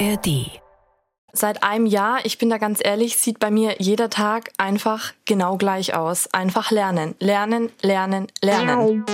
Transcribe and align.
ARD. 0.00 0.60
Seit 1.32 1.62
einem 1.62 1.86
Jahr, 1.86 2.24
ich 2.24 2.38
bin 2.38 2.48
da 2.50 2.58
ganz 2.58 2.80
ehrlich, 2.82 3.16
sieht 3.16 3.38
bei 3.38 3.50
mir 3.50 3.76
jeder 3.78 4.08
Tag 4.10 4.50
einfach 4.56 5.12
genau 5.24 5.56
gleich 5.56 5.94
aus. 5.94 6.28
Einfach 6.32 6.70
lernen, 6.70 7.14
lernen, 7.18 7.70
lernen, 7.82 8.28
lernen. 8.40 9.04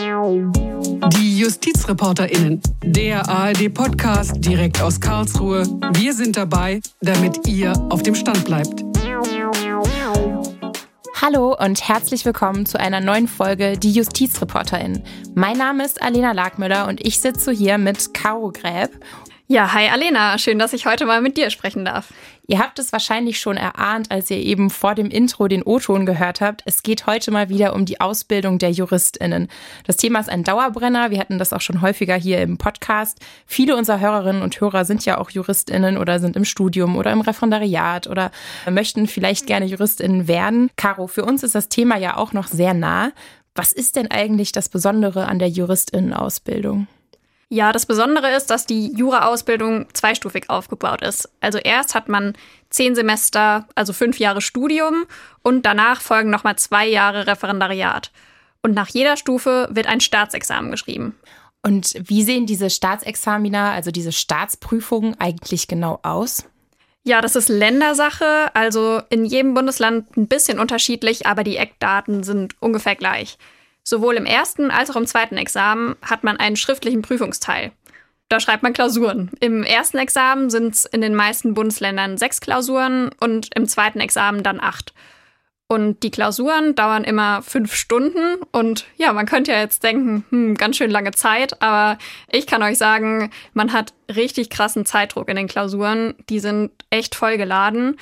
Die 1.13 1.39
JustizreporterInnen, 1.39 2.63
der 2.85 3.29
ARD-Podcast 3.29 4.37
direkt 4.39 4.81
aus 4.81 5.01
Karlsruhe. 5.01 5.65
Wir 5.95 6.13
sind 6.15 6.37
dabei, 6.37 6.81
damit 7.01 7.47
ihr 7.47 7.73
auf 7.91 8.03
dem 8.03 8.15
Stand 8.15 8.45
bleibt. 8.45 8.85
Hallo 11.23 11.57
und 11.59 11.87
herzlich 11.87 12.25
willkommen 12.25 12.65
zu 12.65 12.81
einer 12.81 13.01
neuen 13.01 13.29
Folge 13.29 13.79
Die 13.79 13.93
JustizreporterInnen. 13.93 15.03
Mein 15.35 15.59
Name 15.59 15.85
ist 15.85 16.01
Alena 16.01 16.33
Lagmüller 16.33 16.89
und 16.89 17.07
ich 17.07 17.21
sitze 17.21 17.53
hier 17.53 17.77
mit 17.77 18.15
Caro 18.15 18.51
Gräb. 18.51 18.91
Ja, 19.53 19.73
hi 19.73 19.89
Alena, 19.89 20.39
schön, 20.39 20.61
dass 20.61 20.73
ich 20.75 20.87
heute 20.87 21.07
mal 21.07 21.21
mit 21.21 21.37
dir 21.37 21.51
sprechen 21.51 21.85
darf. 21.85 22.13
Ihr 22.47 22.61
habt 22.61 22.79
es 22.79 22.93
wahrscheinlich 22.93 23.41
schon 23.41 23.57
erahnt, 23.57 24.13
als 24.13 24.31
ihr 24.31 24.37
eben 24.37 24.71
vor 24.71 24.95
dem 24.95 25.11
Intro 25.11 25.49
den 25.49 25.65
O-Ton 25.65 26.07
gehört 26.07 26.41
habt. 26.41 26.63
Es 26.67 26.85
geht 26.85 27.09
heute 27.09 27.33
mal 27.33 27.49
wieder 27.49 27.75
um 27.75 27.85
die 27.85 28.01
Ausbildung 28.01 28.61
der 28.61 28.71
JuristInnen. 28.71 29.49
Das 29.85 29.97
Thema 29.97 30.21
ist 30.21 30.29
ein 30.29 30.45
Dauerbrenner. 30.45 31.11
Wir 31.11 31.19
hatten 31.19 31.41
das 31.41 31.53
auch 31.53 31.63
schon 31.63 31.81
häufiger 31.81 32.15
hier 32.15 32.41
im 32.43 32.59
Podcast. 32.59 33.19
Viele 33.45 33.77
unserer 33.77 33.99
Hörerinnen 33.99 34.43
und 34.43 34.61
Hörer 34.61 34.85
sind 34.85 35.05
ja 35.05 35.19
auch 35.19 35.31
JuristInnen 35.31 35.99
oder 35.99 36.21
sind 36.21 36.37
im 36.37 36.45
Studium 36.45 36.95
oder 36.95 37.11
im 37.11 37.21
Referendariat 37.21 38.07
oder 38.07 38.31
möchten 38.71 39.09
vielleicht 39.09 39.49
gerne 39.49 39.67
JuristInnen 39.67 40.29
werden. 40.29 40.71
Caro, 40.77 41.09
für 41.09 41.25
uns 41.25 41.43
ist 41.43 41.57
das 41.57 41.69
Thema 41.69 41.97
ja 41.97 42.17
auch 42.17 42.33
noch 42.33 42.47
sehr 42.47 42.73
nah. 42.73 43.11
Was 43.57 43.73
ist 43.73 43.97
denn 43.97 44.13
eigentlich 44.13 44.53
das 44.53 44.69
Besondere 44.69 45.27
an 45.27 45.41
der 45.41 45.49
JuristInnen-Ausbildung? 45.49 46.87
Ja, 47.53 47.73
das 47.73 47.85
Besondere 47.85 48.31
ist, 48.31 48.47
dass 48.47 48.65
die 48.65 48.93
Jura-Ausbildung 48.95 49.89
zweistufig 49.93 50.49
aufgebaut 50.49 51.03
ist. 51.03 51.29
Also 51.41 51.59
erst 51.59 51.97
hat 51.97 52.09
man 52.09 52.35
zehn 52.71 52.95
Semester, 52.95 53.67
also 53.75 53.93
fünf 53.93 54.21
Jahre 54.21 54.41
Studium 54.41 55.05
und 55.43 55.67
danach 55.67 56.01
folgen 56.01 56.31
nochmal 56.31 56.57
zwei 56.57 56.87
Jahre 56.87 57.27
Referendariat. 57.27 58.13
Und 58.63 58.75
nach 58.75 58.89
jeder 58.89 59.17
Stufe 59.17 59.69
wird 59.73 59.89
ein 59.89 60.01
Staatsexamen 60.01 60.71
geschrieben. 60.71 61.17
Und 61.63 61.95
wie 61.99 62.23
sehen 62.23 62.47
diese 62.47 62.71
Staatsexamina, 62.71 63.73
also 63.73 63.91
diese 63.91 64.13
Staatsprüfungen 64.13 65.19
eigentlich 65.19 65.67
genau 65.67 65.99
aus? 66.05 66.45
Ja, 67.03 67.21
das 67.21 67.35
ist 67.35 67.49
Ländersache, 67.49 68.55
also 68.55 69.03
in 69.11 69.25
jedem 69.25 69.55
Bundesland 69.55 70.17
ein 70.17 70.29
bisschen 70.29 70.61
unterschiedlich, 70.61 71.27
aber 71.27 71.43
die 71.43 71.57
Eckdaten 71.57 72.23
sind 72.23 72.55
ungefähr 72.61 72.95
gleich. 72.95 73.39
Sowohl 73.91 74.15
im 74.15 74.25
ersten 74.25 74.71
als 74.71 74.89
auch 74.89 74.95
im 74.95 75.05
zweiten 75.05 75.37
Examen 75.37 75.97
hat 76.01 76.23
man 76.23 76.37
einen 76.37 76.55
schriftlichen 76.55 77.03
Prüfungsteil. 77.03 77.73
Da 78.29 78.39
schreibt 78.39 78.63
man 78.63 78.73
Klausuren. 78.73 79.33
Im 79.41 79.65
ersten 79.65 79.99
Examen 79.99 80.49
sind 80.49 80.75
es 80.75 80.85
in 80.85 81.01
den 81.01 81.17
meisten 81.17 81.55
Bundesländern 81.55 82.17
sechs 82.17 82.41
Klausuren 82.41 83.11
und 83.19 83.53
im 83.57 83.67
zweiten 83.67 83.99
Examen 83.99 84.45
dann 84.45 84.61
acht. 84.61 84.95
Und 85.67 86.05
die 86.05 86.13
Klausuren 86.13 86.77
dauern 86.77 87.03
immer 87.03 87.43
fünf 87.43 87.75
Stunden. 87.75 88.41
Und 88.53 88.87
ja, 88.97 89.13
man 89.13 89.27
könnte 89.27 89.51
ja 89.51 89.59
jetzt 89.59 89.83
denken, 89.83 90.25
hm, 90.31 90.55
ganz 90.55 90.77
schön 90.77 90.93
lange 90.93 91.11
Zeit. 91.11 91.61
Aber 91.61 91.99
ich 92.31 92.47
kann 92.47 92.63
euch 92.63 92.79
sagen, 92.79 93.33
man 93.55 93.73
hat 93.73 93.93
richtig 94.09 94.51
krassen 94.51 94.87
Zeitdruck 94.87 95.29
in 95.29 95.35
den 95.35 95.49
Klausuren. 95.49 96.15
Die 96.29 96.39
sind 96.39 96.71
echt 96.91 97.17
voll 97.17 97.39
geladen. 97.39 97.97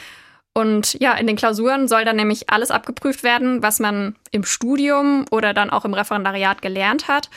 Und 0.58 0.96
ja, 0.98 1.12
in 1.12 1.28
den 1.28 1.36
Klausuren 1.36 1.86
soll 1.86 2.04
dann 2.04 2.16
nämlich 2.16 2.50
alles 2.50 2.72
abgeprüft 2.72 3.22
werden, 3.22 3.62
was 3.62 3.78
man 3.78 4.16
im 4.32 4.42
Studium 4.42 5.24
oder 5.30 5.54
dann 5.54 5.70
auch 5.70 5.84
im 5.84 5.94
Referendariat 5.94 6.62
gelernt 6.62 7.06
hat. 7.06 7.30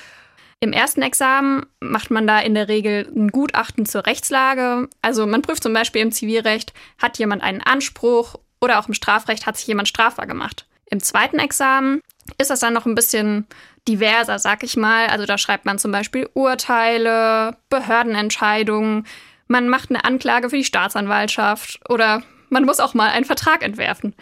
Im 0.60 0.74
ersten 0.74 1.04
Examen 1.04 1.68
macht 1.80 2.10
man 2.10 2.26
da 2.26 2.40
in 2.40 2.56
der 2.56 2.68
Regel 2.68 3.08
ein 3.16 3.28
Gutachten 3.28 3.86
zur 3.86 4.08
Rechtslage. 4.08 4.90
Also 5.04 5.28
man 5.28 5.44
prüft 5.44 5.62
zum 5.62 5.72
Beispiel 5.72 6.02
im 6.02 6.12
Zivilrecht, 6.12 6.74
hat 6.98 7.20
jemand 7.20 7.44
einen 7.44 7.62
Anspruch 7.62 8.38
oder 8.60 8.80
auch 8.80 8.88
im 8.88 8.96
Strafrecht 8.96 9.46
hat 9.46 9.56
sich 9.56 9.68
jemand 9.68 9.88
strafbar 9.88 10.26
gemacht. 10.26 10.66
Im 10.90 11.00
zweiten 11.00 11.38
Examen 11.38 12.02
ist 12.40 12.50
das 12.50 12.62
dann 12.62 12.74
noch 12.74 12.88
ein 12.88 12.96
bisschen 12.96 13.46
diverser, 13.88 14.40
sag 14.40 14.64
ich 14.64 14.76
mal. 14.78 15.06
Also 15.06 15.28
da 15.28 15.38
schreibt 15.38 15.66
man 15.66 15.78
zum 15.78 15.92
Beispiel 15.92 16.28
Urteile, 16.34 17.56
Behördenentscheidungen, 17.70 19.06
man 19.48 19.70
macht 19.70 19.92
eine 19.92 20.06
Anklage 20.06 20.50
für 20.50 20.58
die 20.58 20.64
Staatsanwaltschaft 20.64 21.82
oder 21.88 22.24
man 22.52 22.66
muss 22.66 22.80
auch 22.80 22.94
mal 22.94 23.10
einen 23.10 23.26
Vertrag 23.26 23.64
entwerfen. 23.64 24.14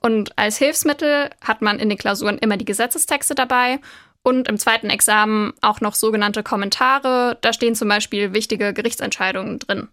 Und 0.00 0.36
als 0.36 0.58
Hilfsmittel 0.58 1.30
hat 1.42 1.62
man 1.62 1.78
in 1.78 1.88
den 1.88 1.98
Klausuren 1.98 2.38
immer 2.38 2.56
die 2.56 2.64
Gesetzestexte 2.64 3.34
dabei 3.34 3.78
und 4.22 4.48
im 4.48 4.58
zweiten 4.58 4.90
Examen 4.90 5.52
auch 5.60 5.80
noch 5.80 5.94
sogenannte 5.94 6.42
Kommentare. 6.42 7.38
Da 7.40 7.52
stehen 7.52 7.74
zum 7.74 7.88
Beispiel 7.88 8.34
wichtige 8.34 8.72
Gerichtsentscheidungen 8.72 9.60
drin. 9.60 9.88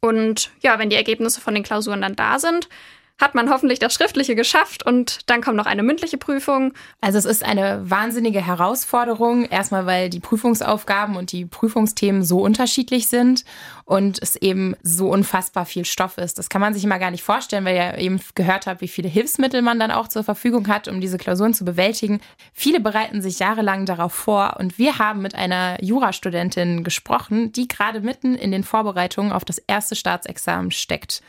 Und 0.00 0.50
ja, 0.60 0.78
wenn 0.78 0.90
die 0.90 0.96
Ergebnisse 0.96 1.40
von 1.40 1.54
den 1.54 1.62
Klausuren 1.62 2.02
dann 2.02 2.16
da 2.16 2.38
sind, 2.38 2.68
hat 3.18 3.34
man 3.34 3.50
hoffentlich 3.50 3.80
das 3.80 3.94
Schriftliche 3.94 4.36
geschafft 4.36 4.86
und 4.86 5.18
dann 5.26 5.40
kommt 5.40 5.56
noch 5.56 5.66
eine 5.66 5.82
mündliche 5.82 6.18
Prüfung. 6.18 6.72
Also 7.00 7.18
es 7.18 7.24
ist 7.24 7.44
eine 7.44 7.90
wahnsinnige 7.90 8.44
Herausforderung, 8.44 9.44
erstmal 9.44 9.86
weil 9.86 10.08
die 10.08 10.20
Prüfungsaufgaben 10.20 11.16
und 11.16 11.32
die 11.32 11.44
Prüfungsthemen 11.44 12.22
so 12.22 12.40
unterschiedlich 12.40 13.08
sind 13.08 13.44
und 13.84 14.22
es 14.22 14.36
eben 14.36 14.76
so 14.82 15.08
unfassbar 15.08 15.66
viel 15.66 15.84
Stoff 15.84 16.16
ist. 16.16 16.38
Das 16.38 16.48
kann 16.48 16.60
man 16.60 16.74
sich 16.74 16.84
immer 16.84 17.00
gar 17.00 17.10
nicht 17.10 17.24
vorstellen, 17.24 17.64
weil 17.64 17.76
ihr 17.76 17.98
eben 17.98 18.20
gehört 18.36 18.66
habt, 18.66 18.82
wie 18.82 18.88
viele 18.88 19.08
Hilfsmittel 19.08 19.62
man 19.62 19.80
dann 19.80 19.90
auch 19.90 20.06
zur 20.06 20.22
Verfügung 20.22 20.68
hat, 20.68 20.86
um 20.86 21.00
diese 21.00 21.18
Klausuren 21.18 21.54
zu 21.54 21.64
bewältigen. 21.64 22.20
Viele 22.52 22.78
bereiten 22.78 23.20
sich 23.20 23.40
jahrelang 23.40 23.84
darauf 23.84 24.12
vor 24.12 24.56
und 24.60 24.78
wir 24.78 24.98
haben 24.98 25.22
mit 25.22 25.34
einer 25.34 25.82
Jurastudentin 25.82 26.84
gesprochen, 26.84 27.50
die 27.50 27.66
gerade 27.66 28.00
mitten 28.00 28.36
in 28.36 28.52
den 28.52 28.62
Vorbereitungen 28.62 29.32
auf 29.32 29.44
das 29.44 29.58
erste 29.58 29.96
Staatsexamen 29.96 30.70
steckt. 30.70 31.22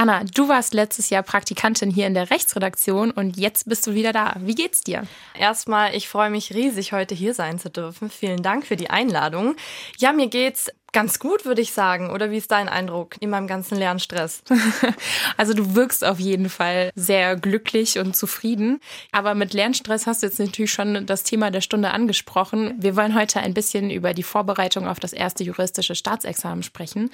Anna, 0.00 0.22
du 0.22 0.48
warst 0.48 0.74
letztes 0.74 1.10
Jahr 1.10 1.24
Praktikantin 1.24 1.90
hier 1.90 2.06
in 2.06 2.14
der 2.14 2.30
Rechtsredaktion 2.30 3.10
und 3.10 3.36
jetzt 3.36 3.68
bist 3.68 3.84
du 3.84 3.94
wieder 3.94 4.12
da. 4.12 4.36
Wie 4.38 4.54
geht's 4.54 4.82
dir? 4.82 5.02
Erstmal, 5.36 5.92
ich 5.96 6.08
freue 6.08 6.30
mich 6.30 6.54
riesig, 6.54 6.92
heute 6.92 7.16
hier 7.16 7.34
sein 7.34 7.58
zu 7.58 7.68
dürfen. 7.68 8.08
Vielen 8.08 8.44
Dank 8.44 8.64
für 8.64 8.76
die 8.76 8.90
Einladung. 8.90 9.56
Ja, 9.96 10.12
mir 10.12 10.28
geht's 10.28 10.70
ganz 10.92 11.18
gut, 11.18 11.44
würde 11.44 11.62
ich 11.62 11.72
sagen. 11.72 12.10
Oder 12.10 12.30
wie 12.30 12.36
ist 12.36 12.52
dein 12.52 12.68
Eindruck 12.68 13.16
in 13.18 13.30
meinem 13.30 13.48
ganzen 13.48 13.76
Lernstress? 13.76 14.44
also 15.36 15.52
du 15.52 15.74
wirkst 15.74 16.04
auf 16.04 16.20
jeden 16.20 16.48
Fall 16.48 16.92
sehr 16.94 17.34
glücklich 17.34 17.98
und 17.98 18.16
zufrieden. 18.16 18.80
Aber 19.10 19.34
mit 19.34 19.52
Lernstress 19.52 20.06
hast 20.06 20.22
du 20.22 20.28
jetzt 20.28 20.38
natürlich 20.38 20.72
schon 20.72 21.06
das 21.06 21.24
Thema 21.24 21.50
der 21.50 21.60
Stunde 21.60 21.90
angesprochen. 21.90 22.74
Wir 22.78 22.94
wollen 22.94 23.16
heute 23.16 23.40
ein 23.40 23.52
bisschen 23.52 23.90
über 23.90 24.14
die 24.14 24.22
Vorbereitung 24.22 24.86
auf 24.86 25.00
das 25.00 25.12
erste 25.12 25.42
juristische 25.42 25.96
Staatsexamen 25.96 26.62
sprechen. 26.62 27.10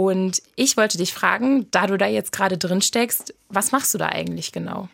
Und 0.00 0.40
ich 0.56 0.78
wollte 0.78 0.96
dich 0.96 1.12
fragen, 1.12 1.70
da 1.72 1.86
du 1.86 1.98
da 1.98 2.06
jetzt 2.06 2.32
gerade 2.32 2.56
drin 2.56 2.80
steckst, 2.80 3.34
was 3.50 3.70
machst 3.70 3.92
du 3.92 3.98
da 3.98 4.06
eigentlich 4.06 4.50
genau? 4.50 4.88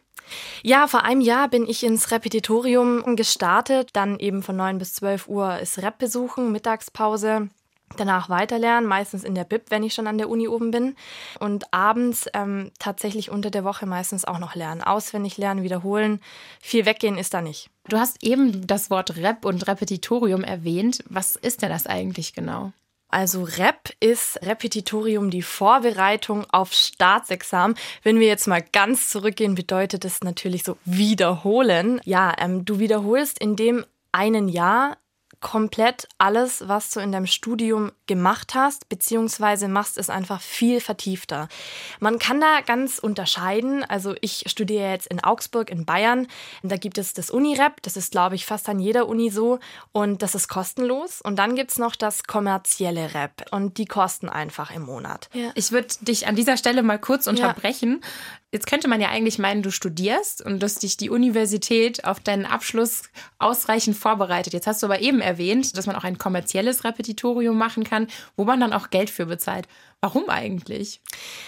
Ja, 0.64 0.88
vor 0.88 1.04
einem 1.04 1.20
Jahr 1.20 1.46
bin 1.46 1.64
ich 1.68 1.84
ins 1.84 2.10
Repetitorium 2.10 3.14
gestartet. 3.14 3.90
Dann 3.92 4.18
eben 4.18 4.42
von 4.42 4.56
9 4.56 4.78
bis 4.78 4.94
12 4.94 5.28
Uhr 5.28 5.60
ist 5.60 5.78
Rep 5.78 5.98
besuchen, 5.98 6.50
Mittagspause. 6.50 7.48
Danach 7.96 8.28
weiterlernen, 8.28 8.88
meistens 8.88 9.22
in 9.22 9.36
der 9.36 9.44
Bib, 9.44 9.66
wenn 9.68 9.84
ich 9.84 9.94
schon 9.94 10.08
an 10.08 10.18
der 10.18 10.28
Uni 10.28 10.48
oben 10.48 10.72
bin. 10.72 10.96
Und 11.38 11.72
abends 11.72 12.26
ähm, 12.34 12.72
tatsächlich 12.80 13.30
unter 13.30 13.50
der 13.50 13.62
Woche 13.62 13.86
meistens 13.86 14.24
auch 14.24 14.40
noch 14.40 14.56
lernen. 14.56 14.82
Auswendig 14.82 15.38
lernen, 15.38 15.62
wiederholen. 15.62 16.20
Viel 16.60 16.84
weggehen 16.84 17.16
ist 17.16 17.32
da 17.32 17.42
nicht. 17.42 17.70
Du 17.88 17.96
hast 17.96 18.24
eben 18.24 18.66
das 18.66 18.90
Wort 18.90 19.16
Rep 19.18 19.44
und 19.44 19.68
Repetitorium 19.68 20.42
erwähnt. 20.42 21.04
Was 21.08 21.36
ist 21.36 21.62
denn 21.62 21.70
das 21.70 21.86
eigentlich 21.86 22.32
genau? 22.32 22.72
Also 23.16 23.44
Rep 23.44 23.94
ist 23.98 24.38
Repetitorium, 24.42 25.30
die 25.30 25.40
Vorbereitung 25.40 26.44
auf 26.50 26.74
Staatsexamen. 26.74 27.74
Wenn 28.02 28.20
wir 28.20 28.26
jetzt 28.26 28.46
mal 28.46 28.60
ganz 28.60 29.08
zurückgehen, 29.08 29.54
bedeutet 29.54 30.04
das 30.04 30.20
natürlich 30.20 30.64
so 30.64 30.76
wiederholen. 30.84 31.98
Ja, 32.04 32.34
ähm, 32.38 32.66
du 32.66 32.78
wiederholst 32.78 33.38
in 33.38 33.56
dem 33.56 33.86
einen 34.12 34.50
Jahr 34.50 34.98
komplett 35.40 36.08
alles, 36.18 36.68
was 36.68 36.90
du 36.90 37.00
in 37.00 37.12
deinem 37.12 37.26
Studium 37.26 37.92
gemacht 38.06 38.54
hast, 38.54 38.88
beziehungsweise 38.88 39.68
machst 39.68 39.98
es 39.98 40.10
einfach 40.10 40.40
viel 40.40 40.80
vertiefter. 40.80 41.48
Man 42.00 42.18
kann 42.18 42.40
da 42.40 42.60
ganz 42.60 42.98
unterscheiden. 42.98 43.84
Also 43.84 44.14
ich 44.20 44.44
studiere 44.46 44.90
jetzt 44.90 45.06
in 45.06 45.22
Augsburg 45.22 45.70
in 45.70 45.84
Bayern. 45.84 46.26
Da 46.62 46.76
gibt 46.76 46.98
es 46.98 47.12
das 47.12 47.30
Unirep, 47.30 47.82
das 47.82 47.96
ist, 47.96 48.12
glaube 48.12 48.34
ich, 48.34 48.46
fast 48.46 48.68
an 48.68 48.78
jeder 48.78 49.08
Uni 49.08 49.30
so 49.30 49.58
und 49.92 50.22
das 50.22 50.34
ist 50.34 50.48
kostenlos. 50.48 51.20
Und 51.20 51.36
dann 51.36 51.56
gibt 51.56 51.72
es 51.72 51.78
noch 51.78 51.96
das 51.96 52.24
kommerzielle 52.24 53.14
Rep 53.14 53.46
und 53.50 53.78
die 53.78 53.86
kosten 53.86 54.28
einfach 54.28 54.70
im 54.70 54.82
Monat. 54.82 55.28
Ja. 55.32 55.50
Ich 55.54 55.72
würde 55.72 55.88
dich 56.00 56.26
an 56.26 56.36
dieser 56.36 56.56
Stelle 56.56 56.82
mal 56.82 56.98
kurz 56.98 57.26
unterbrechen. 57.26 58.00
Ja. 58.02 58.08
Jetzt 58.52 58.68
könnte 58.68 58.86
man 58.86 59.00
ja 59.00 59.08
eigentlich 59.08 59.38
meinen, 59.38 59.62
du 59.62 59.72
studierst 59.72 60.40
und 60.40 60.62
dass 60.62 60.76
dich 60.76 60.96
die 60.96 61.10
Universität 61.10 62.04
auf 62.04 62.20
deinen 62.20 62.46
Abschluss 62.46 63.02
ausreichend 63.38 63.96
vorbereitet. 63.96 64.52
Jetzt 64.52 64.68
hast 64.68 64.82
du 64.82 64.86
aber 64.86 65.00
eben 65.00 65.20
erwähnt, 65.20 65.76
dass 65.76 65.86
man 65.86 65.96
auch 65.96 66.04
ein 66.04 66.16
kommerzielles 66.16 66.84
Repetitorium 66.84 67.58
machen 67.58 67.82
kann, 67.82 68.06
wo 68.36 68.44
man 68.44 68.60
dann 68.60 68.72
auch 68.72 68.90
Geld 68.90 69.10
für 69.10 69.26
bezahlt. 69.26 69.66
Warum 70.00 70.28
eigentlich? 70.28 71.00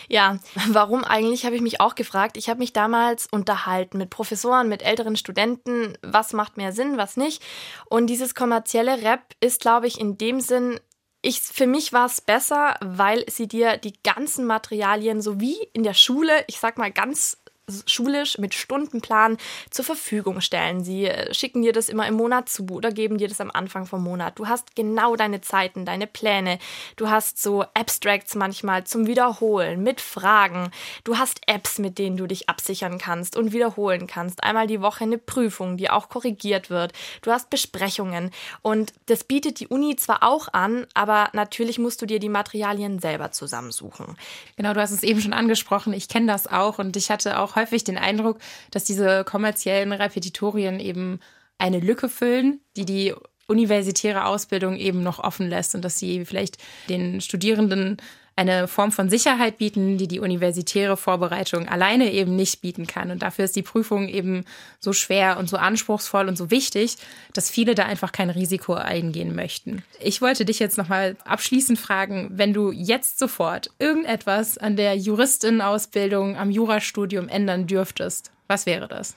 Ja, 0.08 0.38
warum 0.68 1.04
eigentlich, 1.04 1.44
habe 1.44 1.54
ich 1.54 1.62
mich 1.62 1.80
auch 1.80 1.94
gefragt. 1.94 2.36
Ich 2.36 2.48
habe 2.48 2.58
mich 2.58 2.72
damals 2.72 3.28
unterhalten 3.30 3.98
mit 3.98 4.10
Professoren, 4.10 4.68
mit 4.68 4.82
älteren 4.82 5.16
Studenten, 5.16 5.96
was 6.02 6.32
macht 6.32 6.56
mehr 6.56 6.72
Sinn, 6.72 6.96
was 6.96 7.16
nicht. 7.16 7.42
Und 7.86 8.08
dieses 8.08 8.34
kommerzielle 8.34 9.02
Rep 9.02 9.20
ist, 9.40 9.60
glaube 9.60 9.86
ich, 9.86 10.00
in 10.00 10.18
dem 10.18 10.40
Sinn 10.40 10.80
Ich, 11.20 11.40
für 11.40 11.66
mich 11.66 11.92
war 11.92 12.06
es 12.06 12.20
besser, 12.20 12.76
weil 12.80 13.24
sie 13.28 13.48
dir 13.48 13.76
die 13.76 13.94
ganzen 14.04 14.46
Materialien 14.46 15.20
so 15.20 15.40
wie 15.40 15.56
in 15.72 15.82
der 15.82 15.94
Schule, 15.94 16.44
ich 16.46 16.58
sag 16.58 16.78
mal 16.78 16.92
ganz 16.92 17.38
schulisch 17.86 18.38
mit 18.38 18.54
Stundenplan 18.54 19.36
zur 19.70 19.84
Verfügung 19.84 20.40
stellen. 20.40 20.82
Sie 20.82 21.06
äh, 21.06 21.32
schicken 21.34 21.62
dir 21.62 21.72
das 21.72 21.88
immer 21.88 22.06
im 22.06 22.14
Monat 22.14 22.48
zu 22.48 22.66
oder 22.70 22.90
geben 22.90 23.18
dir 23.18 23.28
das 23.28 23.40
am 23.40 23.50
Anfang 23.50 23.86
vom 23.86 24.02
Monat. 24.02 24.38
Du 24.38 24.48
hast 24.48 24.74
genau 24.74 25.16
deine 25.16 25.40
Zeiten, 25.40 25.84
deine 25.84 26.06
Pläne. 26.06 26.58
Du 26.96 27.08
hast 27.08 27.42
so 27.42 27.64
Abstracts 27.74 28.34
manchmal 28.34 28.84
zum 28.84 29.06
Wiederholen 29.06 29.82
mit 29.82 30.00
Fragen. 30.00 30.70
Du 31.04 31.18
hast 31.18 31.40
Apps, 31.46 31.78
mit 31.78 31.98
denen 31.98 32.16
du 32.16 32.26
dich 32.26 32.48
absichern 32.48 32.98
kannst 32.98 33.36
und 33.36 33.52
wiederholen 33.52 34.06
kannst. 34.06 34.42
Einmal 34.42 34.66
die 34.66 34.80
Woche 34.80 35.04
eine 35.04 35.18
Prüfung, 35.18 35.76
die 35.76 35.90
auch 35.90 36.08
korrigiert 36.08 36.70
wird. 36.70 36.92
Du 37.22 37.30
hast 37.30 37.50
Besprechungen 37.50 38.30
und 38.62 38.92
das 39.06 39.24
bietet 39.24 39.60
die 39.60 39.68
Uni 39.68 39.96
zwar 39.96 40.22
auch 40.22 40.48
an, 40.52 40.86
aber 40.94 41.30
natürlich 41.32 41.78
musst 41.78 42.02
du 42.02 42.06
dir 42.06 42.18
die 42.18 42.28
Materialien 42.28 42.98
selber 42.98 43.32
zusammensuchen. 43.32 44.16
Genau, 44.56 44.74
du 44.74 44.80
hast 44.80 44.90
es 44.90 45.02
eben 45.02 45.20
schon 45.20 45.32
angesprochen. 45.32 45.92
Ich 45.92 46.08
kenne 46.08 46.26
das 46.26 46.46
auch 46.46 46.78
und 46.78 46.96
ich 46.96 47.10
hatte 47.10 47.38
auch 47.38 47.56
häufig 47.58 47.84
den 47.84 47.98
Eindruck, 47.98 48.38
dass 48.70 48.84
diese 48.84 49.24
kommerziellen 49.24 49.92
Repetitorien 49.92 50.80
eben 50.80 51.20
eine 51.58 51.80
Lücke 51.80 52.08
füllen, 52.08 52.60
die 52.76 52.84
die 52.84 53.14
universitäre 53.48 54.26
Ausbildung 54.26 54.76
eben 54.76 55.02
noch 55.02 55.18
offen 55.18 55.48
lässt 55.48 55.74
und 55.74 55.84
dass 55.84 55.98
sie 55.98 56.24
vielleicht 56.24 56.58
den 56.88 57.20
Studierenden 57.20 57.96
eine 58.38 58.68
Form 58.68 58.92
von 58.92 59.10
Sicherheit 59.10 59.58
bieten, 59.58 59.98
die 59.98 60.06
die 60.06 60.20
universitäre 60.20 60.96
Vorbereitung 60.96 61.66
alleine 61.66 62.12
eben 62.12 62.36
nicht 62.36 62.60
bieten 62.60 62.86
kann. 62.86 63.10
Und 63.10 63.20
dafür 63.20 63.44
ist 63.44 63.56
die 63.56 63.62
Prüfung 63.62 64.08
eben 64.08 64.44
so 64.78 64.92
schwer 64.92 65.38
und 65.38 65.50
so 65.50 65.56
anspruchsvoll 65.56 66.28
und 66.28 66.36
so 66.36 66.48
wichtig, 66.48 66.96
dass 67.34 67.50
viele 67.50 67.74
da 67.74 67.84
einfach 67.86 68.12
kein 68.12 68.30
Risiko 68.30 68.74
eingehen 68.74 69.34
möchten. 69.34 69.82
Ich 70.00 70.22
wollte 70.22 70.44
dich 70.44 70.60
jetzt 70.60 70.78
nochmal 70.78 71.16
abschließend 71.24 71.80
fragen, 71.80 72.28
wenn 72.30 72.52
du 72.52 72.70
jetzt 72.70 73.18
sofort 73.18 73.70
irgendetwas 73.80 74.56
an 74.56 74.76
der 74.76 74.96
Juristinnenausbildung 74.96 76.36
am 76.36 76.52
Jurastudium 76.52 77.28
ändern 77.28 77.66
dürftest, 77.66 78.30
was 78.46 78.66
wäre 78.66 78.86
das? 78.86 79.16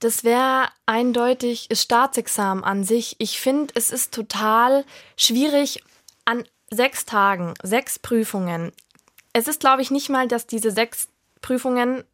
Das 0.00 0.24
wäre 0.24 0.68
eindeutig 0.86 1.66
das 1.68 1.82
Staatsexamen 1.82 2.64
an 2.64 2.82
sich. 2.82 3.16
Ich 3.18 3.38
finde, 3.38 3.74
es 3.76 3.90
ist 3.90 4.14
total 4.14 4.84
schwierig, 5.16 5.82
an 6.24 6.44
sechs 6.74 7.04
Tagen, 7.06 7.54
sechs 7.62 7.98
Prüfungen. 7.98 8.72
Es 9.32 9.48
ist, 9.48 9.60
glaube 9.60 9.82
ich, 9.82 9.90
nicht 9.90 10.10
mal, 10.10 10.28
dass 10.28 10.46
diese 10.46 10.70
sechs 10.70 11.08
Prüfungen 11.40 12.04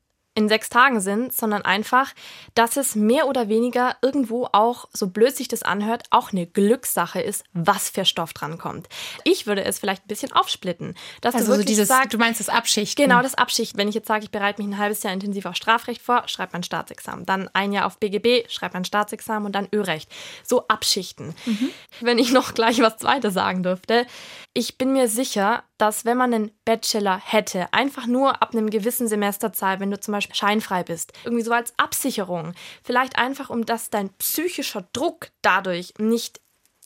in 0.41 0.49
sechs 0.49 0.69
Tagen 0.69 1.01
sind, 1.01 1.33
sondern 1.33 1.63
einfach, 1.63 2.13
dass 2.55 2.77
es 2.77 2.95
mehr 2.95 3.29
oder 3.29 3.49
weniger 3.49 3.97
irgendwo 4.03 4.49
auch, 4.53 4.89
so 4.93 5.09
blöd 5.09 5.37
sich 5.37 5.49
das 5.49 5.63
anhört, 5.63 6.05
auch 6.11 6.33
eine 6.33 6.47
Glückssache 6.47 7.21
ist, 7.21 7.45
was 7.53 7.91
für 7.91 8.05
Stoff 8.05 8.33
drankommt. 8.33 8.89
Ich 9.25 9.47
würde 9.47 9.65
es 9.65 9.79
vielleicht 9.79 10.05
ein 10.05 10.09
bisschen 10.09 10.33
aufsplitten. 10.33 10.95
Dass 11.21 11.35
also 11.35 11.47
du 11.47 11.53
wirklich 11.53 11.77
so 11.77 11.83
dieses, 11.83 11.89
sagst, 11.89 12.15
du 12.15 12.19
meinst 12.19 12.41
das 12.41 12.49
Abschichten. 12.49 13.03
Genau, 13.03 13.23
das 13.23 13.35
Abschichten. 13.35 13.79
Wenn 13.79 13.89
ich 13.89 13.95
jetzt 13.95 14.09
sage, 14.09 14.25
ich 14.25 14.31
bereite 14.31 14.63
mich 14.63 14.73
ein 14.73 14.79
halbes 14.79 15.03
Jahr 15.03 15.13
intensiv 15.13 15.47
auf 15.47 15.57
Strafrecht 15.57 16.03
vor, 16.03 16.27
schreibe 16.27 16.53
mein 16.55 16.63
Staatsexamen. 16.63 17.27
Dann 17.27 17.49
ein 17.53 17.73
Jahr 17.73 17.87
auf 17.87 17.99
BGB, 17.99 18.49
schreibe 18.51 18.75
mein 18.75 18.85
Staatsexamen 18.85 19.47
und 19.47 19.53
dann 19.53 19.69
Örecht. 19.75 20.11
So 20.43 20.67
abschichten. 20.69 21.35
Mhm. 21.45 21.71
Wenn 22.01 22.19
ich 22.19 22.33
noch 22.33 22.55
gleich 22.55 22.81
was 22.81 22.97
Zweites 22.97 23.35
sagen 23.35 23.63
dürfte. 23.63 24.07
Ich 24.53 24.79
bin 24.79 24.93
mir 24.93 25.09
sicher, 25.09 25.63
dass 25.79 26.05
wenn 26.05 26.17
man 26.17 26.35
einen 26.35 26.51
Bachelor 26.65 27.21
hätte, 27.25 27.73
einfach 27.73 28.07
nur 28.07 28.43
ab 28.43 28.53
einem 28.53 28.69
gewissen 28.69 29.09
Semesterzahl, 29.09 29.81
wenn 29.81 29.91
du 29.91 29.99
zum 29.99 30.13
Beispiel 30.13 30.30
scheinfrei 30.33 30.83
bist, 30.83 31.13
irgendwie 31.25 31.45
so 31.45 31.53
als 31.53 31.73
Absicherung, 31.77 32.55
vielleicht 32.83 33.19
einfach 33.19 33.51
um 33.51 33.67
dass 33.67 33.91
dein 33.91 34.11
psychischer 34.15 34.87
Druck 34.93 35.29
dadurch 35.43 35.95
nicht 35.99 36.41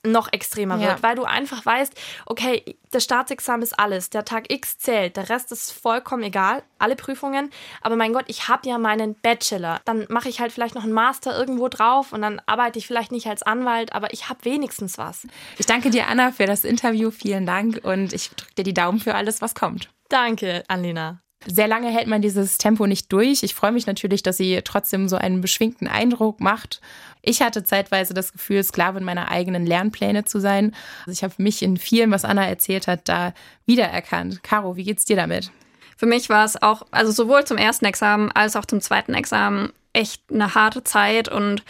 noch 0.06 0.32
extremer 0.32 0.78
wird, 0.78 0.98
ja. 0.98 1.02
weil 1.02 1.16
du 1.16 1.24
einfach 1.24 1.64
weißt, 1.64 1.94
okay, 2.26 2.78
das 2.90 3.04
Staatsexamen 3.04 3.62
ist 3.62 3.78
alles, 3.78 4.10
der 4.10 4.24
Tag 4.24 4.52
X 4.52 4.78
zählt, 4.78 5.16
der 5.16 5.28
Rest 5.28 5.50
ist 5.50 5.72
vollkommen 5.72 6.22
egal, 6.22 6.62
alle 6.78 6.96
Prüfungen, 6.96 7.50
aber 7.80 7.96
mein 7.96 8.12
Gott, 8.12 8.24
ich 8.28 8.48
habe 8.48 8.68
ja 8.68 8.78
meinen 8.78 9.14
Bachelor, 9.14 9.80
dann 9.84 10.06
mache 10.08 10.28
ich 10.28 10.40
halt 10.40 10.52
vielleicht 10.52 10.74
noch 10.74 10.84
einen 10.84 10.92
Master 10.92 11.36
irgendwo 11.36 11.68
drauf 11.68 12.12
und 12.12 12.22
dann 12.22 12.40
arbeite 12.46 12.78
ich 12.78 12.86
vielleicht 12.86 13.12
nicht 13.12 13.26
als 13.26 13.42
Anwalt, 13.42 13.92
aber 13.94 14.12
ich 14.12 14.28
habe 14.28 14.44
wenigstens 14.44 14.98
was. 14.98 15.26
Ich 15.58 15.66
danke 15.66 15.90
dir, 15.90 16.06
Anna, 16.06 16.32
für 16.32 16.46
das 16.46 16.64
Interview, 16.64 17.10
vielen 17.10 17.46
Dank 17.46 17.80
und 17.82 18.12
ich 18.12 18.30
drücke 18.30 18.54
dir 18.56 18.64
die 18.64 18.74
Daumen 18.74 19.00
für 19.00 19.14
alles, 19.14 19.40
was 19.40 19.54
kommt. 19.54 19.88
Danke, 20.08 20.64
Anlena. 20.68 21.20
Sehr 21.46 21.68
lange 21.68 21.88
hält 21.88 22.06
man 22.06 22.22
dieses 22.22 22.58
Tempo 22.58 22.86
nicht 22.86 23.12
durch. 23.12 23.42
Ich 23.42 23.54
freue 23.54 23.72
mich 23.72 23.86
natürlich, 23.86 24.22
dass 24.22 24.36
sie 24.36 24.60
trotzdem 24.64 25.08
so 25.08 25.16
einen 25.16 25.40
beschwingten 25.40 25.88
Eindruck 25.88 26.40
macht. 26.40 26.80
Ich 27.22 27.42
hatte 27.42 27.64
zeitweise 27.64 28.14
das 28.14 28.32
Gefühl, 28.32 28.62
Sklavin 28.62 29.04
meiner 29.04 29.30
eigenen 29.30 29.66
Lernpläne 29.66 30.24
zu 30.24 30.40
sein. 30.40 30.74
Also 31.00 31.12
ich 31.12 31.24
habe 31.24 31.34
mich 31.38 31.62
in 31.62 31.76
vielen, 31.76 32.10
was 32.10 32.24
Anna 32.24 32.46
erzählt 32.46 32.86
hat, 32.86 33.08
da 33.08 33.34
wiedererkannt. 33.66 34.42
Caro, 34.42 34.76
wie 34.76 34.84
geht's 34.84 35.04
dir 35.04 35.16
damit? 35.16 35.50
Für 35.96 36.06
mich 36.06 36.28
war 36.28 36.44
es 36.44 36.60
auch, 36.60 36.86
also 36.90 37.12
sowohl 37.12 37.44
zum 37.44 37.56
ersten 37.56 37.84
Examen 37.84 38.30
als 38.32 38.56
auch 38.56 38.64
zum 38.64 38.80
zweiten 38.80 39.14
Examen 39.14 39.72
echt 39.92 40.22
eine 40.30 40.54
harte 40.54 40.84
Zeit 40.84 41.28
und 41.28 41.62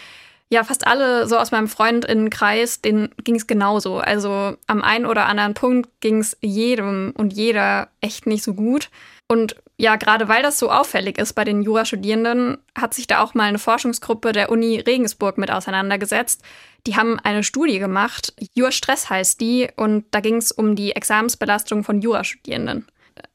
ja, 0.51 0.63
fast 0.63 0.87
alle 0.87 1.27
so 1.27 1.39
aus 1.39 1.51
meinem 1.51 1.69
Freundinnenkreis, 1.69 2.81
denen 2.81 3.11
ging 3.25 3.37
es 3.37 3.47
genauso. 3.47 3.99
Also 3.99 4.57
am 4.67 4.83
einen 4.83 5.07
oder 5.07 5.27
anderen 5.27 5.55
Punkt 5.55 5.91
ging 6.01 6.19
es 6.19 6.37
jedem 6.41 7.13
und 7.17 7.33
jeder 7.33 7.89
echt 8.01 8.27
nicht 8.27 8.45
so 8.45 8.55
gut. 8.55 8.91
Und 9.27 9.57
ja, 9.77 9.97
gerade 9.97 10.29
weil 10.29 10.43
das 10.43 10.59
so 10.59 10.71
auffällig 10.71 11.19
ist 11.19 11.33
bei 11.33 11.45
den 11.45 11.63
Jurastudierenden, 11.63 12.59
hat 12.79 12.95
sich 12.95 13.07
da 13.07 13.21
auch 13.23 13.35
mal 13.35 13.45
eine 13.45 13.59
Forschungsgruppe 13.59 14.33
der 14.33 14.51
Uni 14.51 14.79
Regensburg 14.79 15.37
mit 15.37 15.51
auseinandergesetzt. 15.51 16.43
Die 16.87 16.97
haben 16.97 17.19
eine 17.19 17.43
Studie 17.43 17.81
gemacht, 17.81 18.35
Jurstress 18.55 19.11
heißt 19.11 19.41
die, 19.41 19.69
und 19.77 20.05
da 20.13 20.21
ging 20.21 20.37
es 20.37 20.53
um 20.53 20.77
die 20.77 20.93
Examensbelastung 20.93 21.83
von 21.83 22.01
Jurastudierenden. 22.01 22.87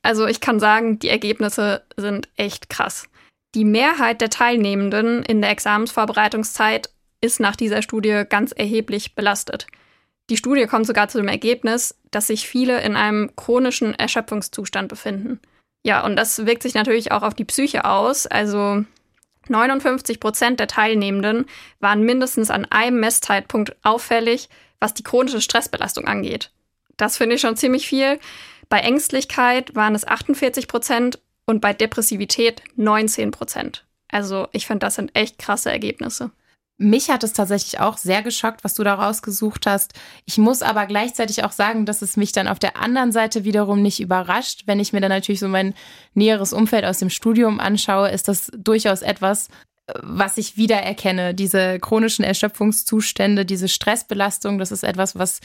Also 0.02 0.28
ich 0.28 0.40
kann 0.40 0.60
sagen, 0.60 1.00
die 1.00 1.10
Ergebnisse 1.10 1.84
sind 1.98 2.30
echt 2.36 2.70
krass. 2.70 3.10
Die 3.56 3.66
Mehrheit 3.66 4.22
der 4.22 4.30
Teilnehmenden 4.30 5.24
in 5.24 5.42
der 5.42 5.50
Examensvorbereitungszeit 5.50 6.90
ist 7.22 7.40
nach 7.40 7.56
dieser 7.56 7.82
Studie 7.82 8.24
ganz 8.30 8.52
erheblich 8.52 9.16
belastet. 9.16 9.68
Die 10.30 10.38
Studie 10.38 10.68
kommt 10.68 10.86
sogar 10.86 11.10
zu 11.10 11.18
dem 11.18 11.28
Ergebnis, 11.28 12.00
dass 12.12 12.28
sich 12.28 12.48
viele 12.48 12.82
in 12.82 12.96
einem 12.96 13.36
chronischen 13.36 13.96
Erschöpfungszustand 13.96 14.88
befinden. 14.88 15.40
Ja, 15.84 16.04
und 16.04 16.16
das 16.16 16.46
wirkt 16.46 16.64
sich 16.64 16.74
natürlich 16.74 17.12
auch 17.12 17.24
auf 17.24 17.34
die 17.34 17.46
Psyche 17.46 17.86
aus. 17.86 18.28
Also 18.28 18.84
59 19.48 20.20
Prozent 20.20 20.60
der 20.60 20.68
Teilnehmenden 20.68 21.46
waren 21.80 22.04
mindestens 22.04 22.52
an 22.52 22.66
einem 22.66 23.00
Messzeitpunkt 23.00 23.76
auffällig, 23.84 24.50
was 24.80 24.94
die 24.94 25.04
chronische 25.04 25.42
Stressbelastung 25.42 26.08
angeht. 26.08 26.52
Das 26.98 27.18
finde 27.18 27.36
ich 27.36 27.42
schon 27.42 27.56
ziemlich 27.56 27.88
viel. 27.88 28.20
Bei 28.68 28.80
Ängstlichkeit 28.80 29.74
waren 29.76 29.96
es 29.96 30.06
48 30.06 30.68
Prozent 30.68 31.20
und 31.46 31.62
bei 31.62 31.74
Depressivität 31.74 32.62
19 32.76 33.32
Prozent. 33.32 33.86
Also 34.10 34.48
ich 34.52 34.68
finde, 34.68 34.86
das 34.86 34.96
sind 34.96 35.16
echt 35.16 35.40
krasse 35.40 35.72
Ergebnisse. 35.72 36.32
Mich 36.82 37.10
hat 37.10 37.26
es 37.26 37.34
tatsächlich 37.34 37.82
auch 37.82 37.98
sehr 37.98 38.22
geschockt, 38.22 38.64
was 38.64 38.74
du 38.74 38.86
da 38.86 38.94
rausgesucht 38.94 39.68
hast. 39.68 39.94
Ich 40.26 40.38
muss 40.38 40.62
aber 40.62 40.86
gleichzeitig 40.86 41.44
auch 41.44 41.52
sagen, 41.52 41.86
dass 41.86 42.02
es 42.02 42.16
mich 42.16 42.32
dann 42.32 42.48
auf 42.48 42.58
der 42.58 42.78
anderen 42.78 43.12
Seite 43.12 43.44
wiederum 43.44 43.82
nicht 43.82 44.00
überrascht. 44.00 44.64
Wenn 44.66 44.80
ich 44.80 44.94
mir 44.94 45.02
dann 45.02 45.10
natürlich 45.10 45.42
so 45.42 45.50
mein 45.50 45.74
näheres 46.14 46.54
Umfeld 46.54 46.86
aus 46.86 47.00
dem 47.00 47.10
Studium 47.10 47.60
anschaue, 47.60 48.10
ist 48.10 48.30
das 48.30 48.50
durchaus 48.58 49.02
etwas, 49.02 49.50
was 50.02 50.38
ich 50.38 50.56
wiedererkenne. 50.56 51.34
Diese 51.34 51.80
chronischen 51.80 52.24
Erschöpfungszustände, 52.24 53.46
diese 53.46 53.68
Stressbelastung, 53.68 54.58
das 54.58 54.72
ist 54.72 54.84
etwas, 54.84 55.18
was 55.18 55.42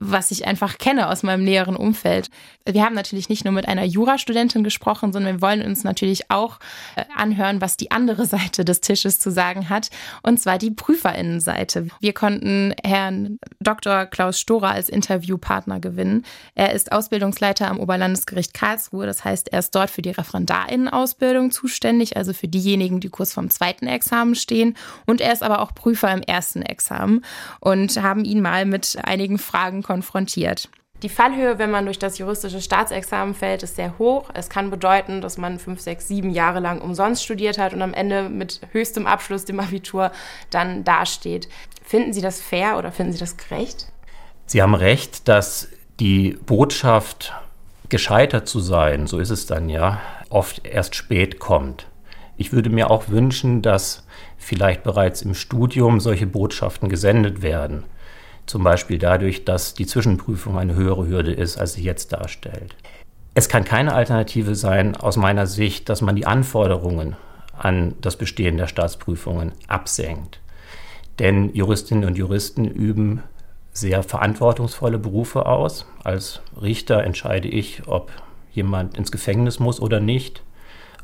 was 0.00 0.30
ich 0.30 0.46
einfach 0.46 0.78
kenne 0.78 1.08
aus 1.08 1.22
meinem 1.22 1.44
näheren 1.44 1.76
Umfeld. 1.76 2.30
Wir 2.64 2.84
haben 2.84 2.94
natürlich 2.94 3.28
nicht 3.28 3.44
nur 3.44 3.52
mit 3.52 3.66
einer 3.66 3.84
Jurastudentin 3.84 4.62
gesprochen, 4.62 5.12
sondern 5.12 5.36
wir 5.36 5.42
wollen 5.42 5.62
uns 5.62 5.84
natürlich 5.84 6.30
auch 6.30 6.58
äh, 6.96 7.04
anhören, 7.16 7.60
was 7.60 7.76
die 7.76 7.90
andere 7.90 8.26
Seite 8.26 8.64
des 8.64 8.80
Tisches 8.80 9.20
zu 9.20 9.30
sagen 9.30 9.68
hat, 9.68 9.90
und 10.22 10.38
zwar 10.38 10.58
die 10.58 10.70
Prüferinnenseite. 10.70 11.88
Wir 12.00 12.12
konnten 12.12 12.74
Herrn 12.84 13.38
Dr. 13.60 14.06
Klaus 14.06 14.38
Storer 14.38 14.70
als 14.70 14.88
Interviewpartner 14.88 15.80
gewinnen. 15.80 16.24
Er 16.54 16.72
ist 16.72 16.92
Ausbildungsleiter 16.92 17.68
am 17.68 17.80
Oberlandesgericht 17.80 18.54
Karlsruhe, 18.54 19.06
das 19.06 19.24
heißt, 19.24 19.52
er 19.52 19.60
ist 19.60 19.74
dort 19.74 19.90
für 19.90 20.02
die 20.02 20.10
Referendarinnenausbildung 20.10 21.50
zuständig, 21.50 22.16
also 22.16 22.32
für 22.32 22.48
diejenigen, 22.48 23.00
die 23.00 23.08
kurz 23.08 23.32
vorm 23.32 23.50
zweiten 23.50 23.86
Examen 23.86 24.34
stehen, 24.34 24.76
und 25.06 25.20
er 25.20 25.32
ist 25.32 25.42
aber 25.42 25.60
auch 25.60 25.74
Prüfer 25.74 26.12
im 26.12 26.22
ersten 26.22 26.62
Examen 26.62 27.24
und 27.60 28.00
haben 28.02 28.24
ihn 28.24 28.40
mal 28.40 28.64
mit 28.64 28.98
einigen 29.02 29.38
Fragen 29.38 29.82
konfrontiert. 29.88 30.68
Die 31.02 31.08
Fallhöhe, 31.08 31.58
wenn 31.58 31.70
man 31.70 31.86
durch 31.86 31.98
das 31.98 32.18
juristische 32.18 32.60
Staatsexamen 32.60 33.34
fällt, 33.34 33.62
ist 33.62 33.76
sehr 33.76 33.98
hoch. 33.98 34.28
Es 34.34 34.50
kann 34.50 34.68
bedeuten, 34.68 35.22
dass 35.22 35.38
man 35.38 35.58
fünf, 35.58 35.80
sechs, 35.80 36.08
sieben 36.08 36.30
Jahre 36.30 36.60
lang 36.60 36.82
umsonst 36.82 37.24
studiert 37.24 37.56
hat 37.56 37.72
und 37.72 37.80
am 37.80 37.94
Ende 37.94 38.28
mit 38.28 38.60
höchstem 38.72 39.06
Abschluss, 39.06 39.46
dem 39.46 39.60
Abitur, 39.60 40.10
dann 40.50 40.84
dasteht. 40.84 41.48
Finden 41.82 42.12
Sie 42.12 42.20
das 42.20 42.42
fair 42.42 42.76
oder 42.76 42.92
finden 42.92 43.12
Sie 43.12 43.18
das 43.18 43.38
gerecht? 43.38 43.86
Sie 44.44 44.60
haben 44.60 44.74
recht, 44.74 45.26
dass 45.28 45.68
die 46.00 46.36
Botschaft, 46.44 47.32
gescheitert 47.88 48.46
zu 48.46 48.60
sein, 48.60 49.06
so 49.06 49.18
ist 49.18 49.30
es 49.30 49.46
dann 49.46 49.70
ja, 49.70 50.02
oft 50.28 50.66
erst 50.66 50.94
spät 50.94 51.38
kommt. 51.38 51.86
Ich 52.36 52.52
würde 52.52 52.68
mir 52.68 52.90
auch 52.90 53.08
wünschen, 53.08 53.62
dass 53.62 54.04
vielleicht 54.36 54.82
bereits 54.82 55.22
im 55.22 55.34
Studium 55.34 55.98
solche 55.98 56.26
Botschaften 56.26 56.90
gesendet 56.90 57.40
werden 57.40 57.84
Zum 58.48 58.64
Beispiel 58.64 58.96
dadurch, 58.96 59.44
dass 59.44 59.74
die 59.74 59.84
Zwischenprüfung 59.84 60.58
eine 60.58 60.74
höhere 60.74 61.06
Hürde 61.06 61.32
ist, 61.32 61.58
als 61.58 61.74
sie 61.74 61.82
jetzt 61.82 62.14
darstellt. 62.14 62.74
Es 63.34 63.50
kann 63.50 63.64
keine 63.64 63.92
Alternative 63.92 64.54
sein, 64.54 64.96
aus 64.96 65.18
meiner 65.18 65.46
Sicht, 65.46 65.90
dass 65.90 66.00
man 66.00 66.16
die 66.16 66.24
Anforderungen 66.24 67.14
an 67.52 67.94
das 68.00 68.16
Bestehen 68.16 68.56
der 68.56 68.66
Staatsprüfungen 68.66 69.52
absenkt. 69.68 70.40
Denn 71.18 71.54
Juristinnen 71.54 72.06
und 72.08 72.16
Juristen 72.16 72.64
üben 72.64 73.22
sehr 73.74 74.02
verantwortungsvolle 74.02 74.98
Berufe 74.98 75.44
aus. 75.44 75.84
Als 76.02 76.40
Richter 76.58 77.04
entscheide 77.04 77.48
ich, 77.48 77.86
ob 77.86 78.10
jemand 78.50 78.96
ins 78.96 79.12
Gefängnis 79.12 79.60
muss 79.60 79.78
oder 79.78 80.00
nicht, 80.00 80.42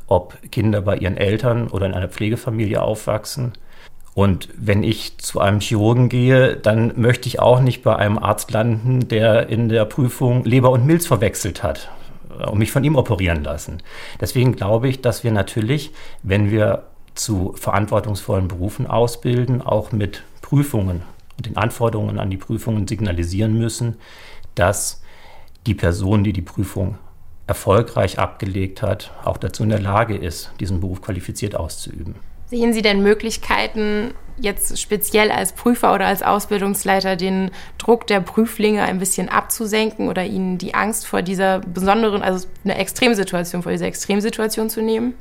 ob 0.07 0.35
Kinder 0.51 0.81
bei 0.81 0.97
ihren 0.97 1.15
Eltern 1.15 1.67
oder 1.67 1.85
in 1.85 1.93
einer 1.93 2.09
Pflegefamilie 2.09 2.81
aufwachsen. 2.81 3.53
Und 4.15 4.47
wenn 4.55 4.81
ich 4.81 5.17
zu 5.17 5.41
einem 5.41 5.59
Chirurgen 5.59 6.07
gehe, 6.07 6.55
dann 6.55 6.93
möchte 6.95 7.27
ich 7.27 7.41
auch 7.41 7.59
nicht 7.59 7.83
bei 7.83 7.97
einem 7.97 8.17
Arzt 8.17 8.49
landen, 8.49 9.09
der 9.09 9.49
in 9.49 9.67
der 9.67 9.83
Prüfung 9.83 10.45
Leber 10.45 10.71
und 10.71 10.85
Milz 10.85 11.05
verwechselt 11.05 11.63
hat 11.63 11.91
und 12.49 12.57
mich 12.57 12.71
von 12.71 12.85
ihm 12.85 12.95
operieren 12.95 13.43
lassen. 13.43 13.83
Deswegen 14.21 14.55
glaube 14.55 14.87
ich, 14.87 15.01
dass 15.01 15.25
wir 15.25 15.31
natürlich, 15.31 15.91
wenn 16.23 16.49
wir 16.49 16.83
zu 17.13 17.53
verantwortungsvollen 17.57 18.47
Berufen 18.47 18.87
ausbilden, 18.87 19.61
auch 19.61 19.91
mit 19.91 20.23
Prüfungen 20.41 21.01
und 21.37 21.45
den 21.45 21.57
Anforderungen 21.57 22.17
an 22.17 22.29
die 22.29 22.37
Prüfungen 22.37 22.87
signalisieren 22.87 23.57
müssen, 23.57 23.97
dass 24.55 25.01
die 25.67 25.75
Person, 25.75 26.23
die 26.23 26.31
die 26.31 26.41
Prüfung 26.41 26.97
erfolgreich 27.47 28.17
abgelegt 28.17 28.81
hat, 28.81 29.11
auch 29.25 29.35
dazu 29.35 29.63
in 29.63 29.69
der 29.69 29.81
Lage 29.81 30.15
ist, 30.15 30.51
diesen 30.61 30.79
Beruf 30.79 31.01
qualifiziert 31.01 31.55
auszuüben. 31.55 32.15
Sehen 32.47 32.73
Sie 32.73 32.81
denn 32.81 33.01
Möglichkeiten, 33.01 34.13
jetzt 34.37 34.79
speziell 34.79 35.31
als 35.31 35.53
Prüfer 35.53 35.93
oder 35.93 36.05
als 36.05 36.21
Ausbildungsleiter 36.21 37.15
den 37.15 37.51
Druck 37.77 38.05
der 38.07 38.19
Prüflinge 38.19 38.83
ein 38.83 38.99
bisschen 38.99 39.29
abzusenken 39.29 40.09
oder 40.09 40.25
ihnen 40.25 40.57
die 40.57 40.73
Angst 40.75 41.07
vor 41.07 41.21
dieser 41.21 41.59
besonderen, 41.59 42.21
also 42.21 42.47
eine 42.63 42.77
Extremsituation, 42.77 43.63
vor 43.63 43.71
dieser 43.71 43.87
Extremsituation 43.87 44.69
zu 44.69 44.81
nehmen? 44.81 45.15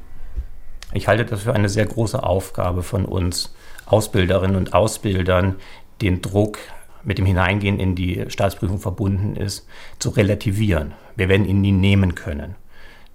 Ich 0.92 1.08
halte 1.08 1.24
das 1.24 1.42
für 1.42 1.54
eine 1.54 1.68
sehr 1.68 1.86
große 1.86 2.22
Aufgabe 2.22 2.82
von 2.82 3.04
uns 3.04 3.54
Ausbilderinnen 3.86 4.56
und 4.56 4.74
Ausbildern, 4.74 5.56
den 6.02 6.22
Druck 6.22 6.58
mit 7.04 7.18
dem 7.18 7.26
Hineingehen 7.26 7.78
in 7.78 7.94
die 7.94 8.24
Staatsprüfung 8.28 8.80
verbunden 8.80 9.36
ist, 9.36 9.66
zu 9.98 10.10
relativieren. 10.10 10.92
Wir 11.16 11.28
werden 11.28 11.46
ihn 11.46 11.60
nie 11.60 11.72
nehmen 11.72 12.14
können, 12.14 12.54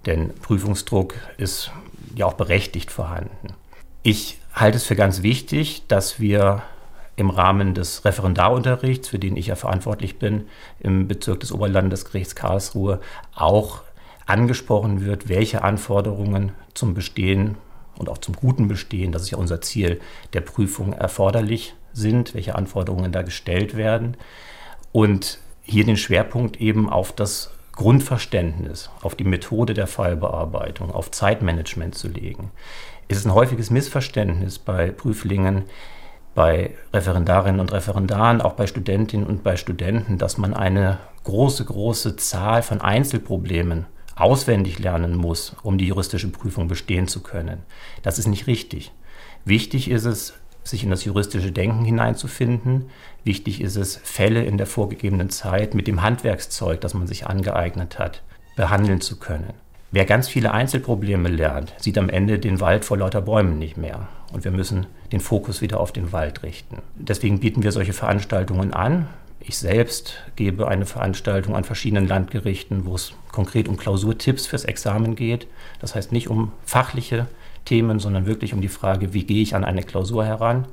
denn 0.06 0.32
Prüfungsdruck 0.34 1.14
ist 1.38 1.72
ja 2.14 2.26
auch 2.26 2.34
berechtigt 2.34 2.90
vorhanden. 2.90 3.54
Ich 4.02 4.38
halte 4.54 4.78
es 4.78 4.84
für 4.84 4.96
ganz 4.96 5.22
wichtig, 5.22 5.82
dass 5.88 6.20
wir 6.20 6.62
im 7.16 7.28
Rahmen 7.28 7.74
des 7.74 8.04
Referendarunterrichts, 8.06 9.08
für 9.08 9.18
den 9.18 9.36
ich 9.36 9.48
ja 9.48 9.56
verantwortlich 9.56 10.18
bin, 10.18 10.48
im 10.78 11.06
Bezirk 11.06 11.40
des 11.40 11.52
Oberlandesgerichts 11.52 12.34
Karlsruhe 12.34 13.00
auch 13.34 13.82
angesprochen 14.24 15.04
wird, 15.04 15.28
welche 15.28 15.62
Anforderungen 15.62 16.52
zum 16.72 16.94
Bestehen 16.94 17.58
und 17.98 18.08
auch 18.08 18.18
zum 18.18 18.34
guten 18.34 18.68
Bestehen, 18.68 19.12
das 19.12 19.22
ist 19.22 19.30
ja 19.30 19.38
unser 19.38 19.60
Ziel, 19.60 20.00
der 20.32 20.40
Prüfung 20.40 20.94
erforderlich 20.94 21.74
sind, 21.92 22.34
welche 22.34 22.54
Anforderungen 22.54 23.12
da 23.12 23.20
gestellt 23.20 23.76
werden. 23.76 24.16
Und 24.92 25.38
hier 25.62 25.84
den 25.84 25.98
Schwerpunkt 25.98 26.58
eben 26.58 26.88
auf 26.88 27.12
das 27.12 27.50
Grundverständnis, 27.80 28.90
auf 29.00 29.14
die 29.14 29.24
Methode 29.24 29.72
der 29.72 29.86
Fallbearbeitung, 29.86 30.90
auf 30.90 31.10
Zeitmanagement 31.10 31.94
zu 31.94 32.08
legen. 32.08 32.50
Es 33.08 33.16
ist 33.16 33.24
ein 33.24 33.32
häufiges 33.32 33.70
Missverständnis 33.70 34.58
bei 34.58 34.90
Prüflingen, 34.90 35.64
bei 36.34 36.74
Referendarinnen 36.92 37.58
und 37.58 37.72
Referendaren, 37.72 38.42
auch 38.42 38.52
bei 38.52 38.66
Studentinnen 38.66 39.26
und 39.26 39.42
bei 39.42 39.56
Studenten, 39.56 40.18
dass 40.18 40.36
man 40.36 40.52
eine 40.52 40.98
große, 41.24 41.64
große 41.64 42.16
Zahl 42.16 42.62
von 42.62 42.82
Einzelproblemen 42.82 43.86
auswendig 44.14 44.78
lernen 44.78 45.16
muss, 45.16 45.56
um 45.62 45.78
die 45.78 45.86
juristische 45.86 46.28
Prüfung 46.28 46.68
bestehen 46.68 47.08
zu 47.08 47.22
können. 47.22 47.62
Das 48.02 48.18
ist 48.18 48.26
nicht 48.26 48.46
richtig. 48.46 48.92
Wichtig 49.46 49.90
ist 49.90 50.04
es, 50.04 50.34
sich 50.62 50.84
in 50.84 50.90
das 50.90 51.04
juristische 51.04 51.52
Denken 51.52 51.84
hineinzufinden. 51.84 52.90
Wichtig 53.24 53.60
ist 53.60 53.76
es, 53.76 53.96
Fälle 53.96 54.44
in 54.44 54.58
der 54.58 54.66
vorgegebenen 54.66 55.30
Zeit 55.30 55.74
mit 55.74 55.86
dem 55.86 56.02
Handwerkszeug, 56.02 56.80
das 56.80 56.94
man 56.94 57.06
sich 57.06 57.26
angeeignet 57.26 57.98
hat, 57.98 58.22
behandeln 58.56 59.00
zu 59.00 59.18
können. 59.18 59.54
Wer 59.92 60.04
ganz 60.04 60.28
viele 60.28 60.52
Einzelprobleme 60.52 61.28
lernt, 61.28 61.74
sieht 61.78 61.98
am 61.98 62.08
Ende 62.08 62.38
den 62.38 62.60
Wald 62.60 62.84
vor 62.84 62.98
lauter 62.98 63.22
Bäumen 63.22 63.58
nicht 63.58 63.76
mehr. 63.76 64.08
Und 64.32 64.44
wir 64.44 64.52
müssen 64.52 64.86
den 65.10 65.18
Fokus 65.18 65.60
wieder 65.60 65.80
auf 65.80 65.90
den 65.90 66.12
Wald 66.12 66.44
richten. 66.44 66.78
Deswegen 66.94 67.40
bieten 67.40 67.64
wir 67.64 67.72
solche 67.72 67.92
Veranstaltungen 67.92 68.72
an. 68.72 69.08
Ich 69.40 69.58
selbst 69.58 70.18
gebe 70.36 70.68
eine 70.68 70.86
Veranstaltung 70.86 71.56
an 71.56 71.64
verschiedenen 71.64 72.06
Landgerichten, 72.06 72.84
wo 72.84 72.94
es 72.94 73.14
konkret 73.32 73.66
um 73.66 73.76
Klausurtipps 73.76 74.46
fürs 74.46 74.64
Examen 74.64 75.16
geht. 75.16 75.48
Das 75.80 75.96
heißt 75.96 76.12
nicht 76.12 76.28
um 76.28 76.52
fachliche 76.64 77.26
Themen, 77.70 78.00
sondern 78.00 78.26
wirklich 78.26 78.52
um 78.52 78.60
die 78.60 78.68
Frage, 78.68 79.14
wie 79.14 79.22
gehe 79.22 79.42
ich 79.42 79.54
an 79.54 79.64
eine 79.64 79.84
Klausur 79.84 80.24
heran. 80.24 80.66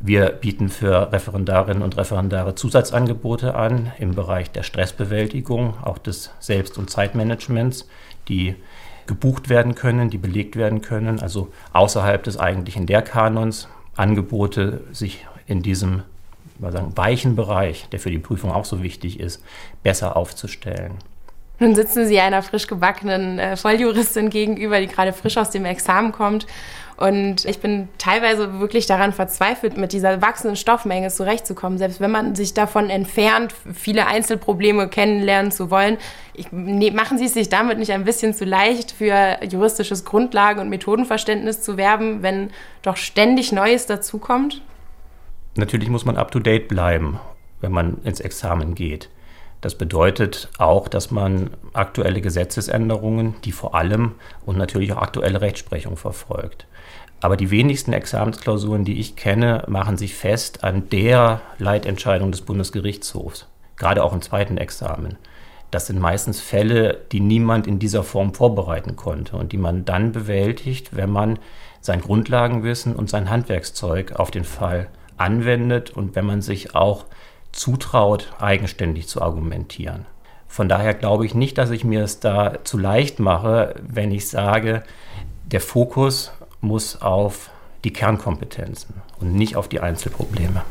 Wir 0.00 0.30
bieten 0.30 0.70
für 0.70 1.12
Referendarinnen 1.12 1.84
und 1.84 1.96
Referendare 1.96 2.56
Zusatzangebote 2.56 3.54
an 3.54 3.92
im 4.00 4.16
Bereich 4.16 4.50
der 4.50 4.64
Stressbewältigung, 4.64 5.74
auch 5.84 5.98
des 5.98 6.32
Selbst- 6.40 6.78
und 6.78 6.90
Zeitmanagements, 6.90 7.88
die 8.26 8.56
gebucht 9.06 9.48
werden 9.48 9.76
können, 9.76 10.10
die 10.10 10.18
belegt 10.18 10.56
werden 10.56 10.82
können, 10.82 11.20
also 11.20 11.52
außerhalb 11.72 12.24
des 12.24 12.38
eigentlichen 12.40 12.88
Lehrkanons 12.88 13.68
Angebote, 13.94 14.80
sich 14.90 15.26
in 15.46 15.62
diesem 15.62 16.02
sagen, 16.60 16.96
weichen 16.96 17.36
Bereich, 17.36 17.88
der 17.92 18.00
für 18.00 18.10
die 18.10 18.18
Prüfung 18.18 18.50
auch 18.50 18.64
so 18.64 18.82
wichtig 18.82 19.20
ist, 19.20 19.44
besser 19.84 20.16
aufzustellen. 20.16 20.94
Nun 21.58 21.74
sitzen 21.74 22.06
Sie 22.06 22.20
einer 22.20 22.42
frisch 22.42 22.66
gebackenen 22.66 23.38
äh, 23.38 23.56
Volljuristin 23.56 24.28
gegenüber, 24.30 24.80
die 24.80 24.88
gerade 24.88 25.12
frisch 25.12 25.38
aus 25.38 25.50
dem 25.50 25.64
Examen 25.64 26.12
kommt. 26.12 26.46
Und 26.96 27.44
ich 27.44 27.60
bin 27.60 27.88
teilweise 27.98 28.58
wirklich 28.58 28.86
daran 28.86 29.12
verzweifelt, 29.12 29.76
mit 29.76 29.92
dieser 29.92 30.22
wachsenden 30.22 30.56
Stoffmenge 30.56 31.08
zurechtzukommen, 31.10 31.76
selbst 31.76 32.00
wenn 32.00 32.10
man 32.10 32.34
sich 32.34 32.54
davon 32.54 32.88
entfernt, 32.88 33.54
viele 33.74 34.06
Einzelprobleme 34.06 34.88
kennenlernen 34.88 35.52
zu 35.52 35.70
wollen. 35.70 35.98
Ich, 36.32 36.52
ne, 36.52 36.90
machen 36.92 37.18
Sie 37.18 37.26
es 37.26 37.34
sich 37.34 37.50
damit 37.50 37.78
nicht 37.78 37.92
ein 37.92 38.04
bisschen 38.04 38.32
zu 38.32 38.46
leicht, 38.46 38.92
für 38.92 39.38
juristisches 39.46 40.06
Grundlagen- 40.06 40.60
und 40.60 40.70
Methodenverständnis 40.70 41.60
zu 41.60 41.76
werben, 41.76 42.22
wenn 42.22 42.50
doch 42.80 42.96
ständig 42.96 43.52
Neues 43.52 43.84
dazukommt? 43.84 44.62
Natürlich 45.54 45.90
muss 45.90 46.06
man 46.06 46.16
up-to-date 46.16 46.68
bleiben, 46.68 47.20
wenn 47.60 47.72
man 47.72 47.98
ins 48.04 48.20
Examen 48.20 48.74
geht. 48.74 49.10
Das 49.60 49.76
bedeutet 49.76 50.48
auch, 50.58 50.88
dass 50.88 51.10
man 51.10 51.50
aktuelle 51.72 52.20
Gesetzesänderungen, 52.20 53.34
die 53.44 53.52
vor 53.52 53.74
allem 53.74 54.14
und 54.44 54.58
natürlich 54.58 54.92
auch 54.92 55.02
aktuelle 55.02 55.40
Rechtsprechung 55.40 55.96
verfolgt. 55.96 56.66
Aber 57.20 57.36
die 57.36 57.50
wenigsten 57.50 57.92
Examensklausuren, 57.92 58.84
die 58.84 59.00
ich 59.00 59.16
kenne, 59.16 59.64
machen 59.68 59.96
sich 59.96 60.14
fest 60.14 60.64
an 60.64 60.88
der 60.90 61.40
Leitentscheidung 61.58 62.30
des 62.30 62.42
Bundesgerichtshofs, 62.42 63.46
gerade 63.76 64.04
auch 64.04 64.12
im 64.12 64.22
zweiten 64.22 64.58
Examen. 64.58 65.16
Das 65.70 65.86
sind 65.86 65.98
meistens 65.98 66.40
Fälle, 66.40 66.98
die 67.10 67.20
niemand 67.20 67.66
in 67.66 67.78
dieser 67.78 68.02
Form 68.02 68.34
vorbereiten 68.34 68.96
konnte 68.96 69.36
und 69.36 69.52
die 69.52 69.58
man 69.58 69.84
dann 69.84 70.12
bewältigt, 70.12 70.94
wenn 70.94 71.10
man 71.10 71.38
sein 71.80 72.00
Grundlagenwissen 72.00 72.94
und 72.94 73.10
sein 73.10 73.30
Handwerkszeug 73.30 74.12
auf 74.12 74.30
den 74.30 74.44
Fall 74.44 74.88
anwendet 75.16 75.90
und 75.90 76.14
wenn 76.14 76.26
man 76.26 76.42
sich 76.42 76.74
auch 76.74 77.06
zutraut, 77.56 78.32
eigenständig 78.38 79.08
zu 79.08 79.22
argumentieren. 79.22 80.06
Von 80.46 80.68
daher 80.68 80.94
glaube 80.94 81.26
ich 81.26 81.34
nicht, 81.34 81.58
dass 81.58 81.70
ich 81.70 81.84
mir 81.84 82.02
es 82.02 82.20
da 82.20 82.64
zu 82.64 82.78
leicht 82.78 83.18
mache, 83.18 83.74
wenn 83.82 84.12
ich 84.12 84.28
sage, 84.28 84.82
der 85.44 85.60
Fokus 85.60 86.32
muss 86.60 87.02
auf 87.02 87.50
die 87.84 87.92
Kernkompetenzen 87.92 88.96
und 89.20 89.34
nicht 89.34 89.56
auf 89.56 89.68
die 89.68 89.80
Einzelprobleme. 89.80 90.64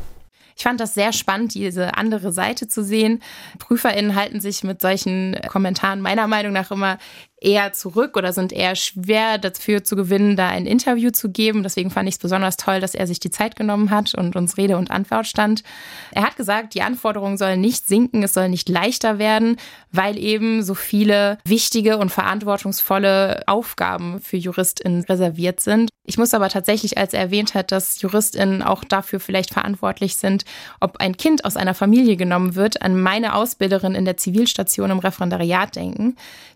Ich 0.58 0.64
fand 0.64 0.80
das 0.80 0.94
sehr 0.94 1.12
spannend, 1.12 1.54
diese 1.54 1.98
andere 1.98 2.32
Seite 2.32 2.68
zu 2.68 2.82
sehen. 2.84 3.22
PrüferInnen 3.60 4.16
halten 4.16 4.40
sich 4.40 4.64
mit 4.64 4.82
solchen 4.82 5.38
Kommentaren 5.50 6.00
meiner 6.00 6.28
Meinung 6.28 6.54
nach 6.54 6.72
immer 6.72 6.98
eher 7.42 7.74
zurück 7.74 8.16
oder 8.18 8.34
sind 8.34 8.54
eher 8.54 8.76
schwer 8.76 9.38
dafür 9.38 9.84
zu 9.84 9.96
gewinnen, 9.96 10.36
da 10.36 10.48
ein 10.48 10.66
Interview 10.66 11.12
zu 11.12 11.30
geben. 11.30 11.64
Deswegen 11.64 11.92
fand 11.92 12.08
ich 12.08 12.16
es 12.16 12.20
besonders 12.20 12.58
toll, 12.58 12.80
dass 12.80 12.96
er 12.96 13.08
sich 13.08 13.20
die 13.20 13.30
Zeit 13.30 13.56
genommen 13.56 13.90
hat 13.92 14.16
und 14.16 14.36
uns 14.36 14.58
Rede 14.58 14.78
und 14.78 14.90
Antwort 14.90 15.28
stand. 15.28 15.64
Er 16.12 16.24
hat 16.24 16.38
gesagt, 16.38 16.74
die 16.74 16.82
Anforderungen 16.82 17.38
sollen 17.38 17.62
nicht 17.62 17.88
sinken, 17.88 18.24
es 18.24 18.34
soll 18.34 18.50
nicht 18.50 18.70
leichter 18.70 19.20
werden, 19.20 19.58
weil 19.92 20.18
eben 20.18 20.64
so 20.64 20.74
viele 20.74 21.38
wichtige 21.46 21.98
und 21.98 22.10
verantwortungsvolle 22.10 23.44
Aufgaben 23.48 24.22
für 24.22 24.38
JuristInnen 24.38 25.04
reserviert 25.04 25.60
sind. 25.60 25.90
Ich 26.08 26.18
muss 26.18 26.36
aber 26.36 26.50
tatsächlich, 26.50 26.98
als 26.98 27.14
er 27.14 27.22
erwähnt 27.22 27.56
hat, 27.56 27.72
dass 27.72 28.00
JuristInnen 28.02 28.62
auch 28.62 28.84
dafür 28.84 29.20
vielleicht 29.20 29.52
verantwortlich 29.52 30.18
sind, 30.18 30.46
ob 30.80 30.98
ein 30.98 31.18
Kind 31.18 31.46
aus 31.46 31.58
einer 31.58 31.74
Familie 31.74 32.16
genommen 32.16 32.56
wird, 32.56 32.84
an 32.84 33.02
meine 33.02 33.34
Ausbilderin 33.34 33.96
in 33.96 34.06
der 34.06 34.18
Zivilstation 34.18 34.92
im 34.92 35.00
Referendariat 35.00 35.76
denken. 35.76 36.16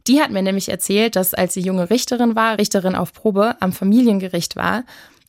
Die 0.09 0.19
hat 0.19 0.31
mir 0.31 0.41
nämlich 0.41 0.69
erzählt, 0.69 1.15
dass 1.15 1.35
als 1.35 1.53
sie 1.53 1.61
junge 1.61 1.91
Richterin 1.91 2.35
war, 2.35 2.57
Richterin 2.57 2.95
auf 2.95 3.13
Probe 3.13 3.55
am 3.59 3.71
Familiengericht 3.71 4.55
war 4.55 4.83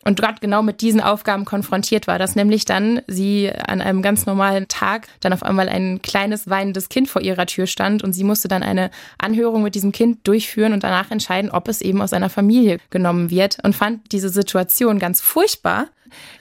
und 0.07 0.21
dort 0.21 0.41
genau 0.41 0.63
mit 0.63 0.81
diesen 0.81 1.03
Aufgaben 1.03 1.45
konfrontiert 1.45 2.07
war, 2.07 2.19
dass 2.19 2.35
nämlich 2.35 2.65
dann 2.65 3.03
sie 3.07 3.53
an 3.53 3.83
einem 3.83 4.01
ganz 4.01 4.25
normalen 4.25 4.69
Tag 4.69 5.07
dann 5.21 5.35
auf 5.35 5.43
einmal 5.43 5.69
ein 5.69 6.01
kleines 6.01 6.49
weinendes 6.49 6.89
Kind 6.89 7.11
vor 7.11 7.21
ihrer 7.21 7.45
Tür 7.45 7.67
stand 7.67 8.03
und 8.03 8.15
sie 8.15 8.25
musste 8.25 8.49
dann 8.49 8.63
eine 8.63 8.91
Anhörung 9.19 9.63
mit 9.63 9.75
diesem 9.75 9.93
Kind 9.93 10.27
durchführen 10.27 10.73
und 10.73 10.83
danach 10.83 11.11
entscheiden, 11.11 11.51
ob 11.51 11.69
es 11.69 11.83
eben 11.83 12.01
aus 12.01 12.15
einer 12.15 12.31
Familie 12.31 12.79
genommen 12.89 13.29
wird 13.29 13.59
und 13.63 13.77
fand 13.77 14.11
diese 14.13 14.31
Situation 14.31 14.99
ganz 14.99 15.21
furchtbar, 15.21 15.89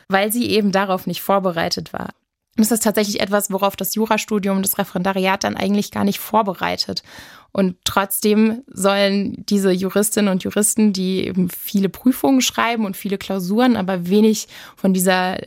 weil 0.07 0.31
sie 0.31 0.49
eben 0.49 0.71
darauf 0.71 1.07
nicht 1.07 1.21
vorbereitet 1.21 1.91
war. 1.91 2.07
Und 2.59 2.65
das 2.65 2.73
ist 2.73 2.83
tatsächlich 2.83 3.21
etwas, 3.21 3.53
worauf 3.53 3.77
das 3.77 3.95
Jurastudium, 3.95 4.61
das 4.61 4.77
Referendariat 4.77 5.45
dann 5.45 5.55
eigentlich 5.55 5.91
gar 5.91 6.03
nicht 6.03 6.19
vorbereitet. 6.19 7.03
Und 7.53 7.77
trotzdem 7.85 8.63
sollen 8.67 9.45
diese 9.47 9.71
Juristinnen 9.71 10.29
und 10.29 10.43
Juristen, 10.43 10.91
die 10.91 11.25
eben 11.25 11.49
viele 11.49 11.87
Prüfungen 11.87 12.41
schreiben 12.41 12.83
und 12.83 12.97
viele 12.97 13.17
Klausuren, 13.17 13.77
aber 13.77 14.09
wenig 14.09 14.49
von 14.75 14.93
dieser 14.93 15.37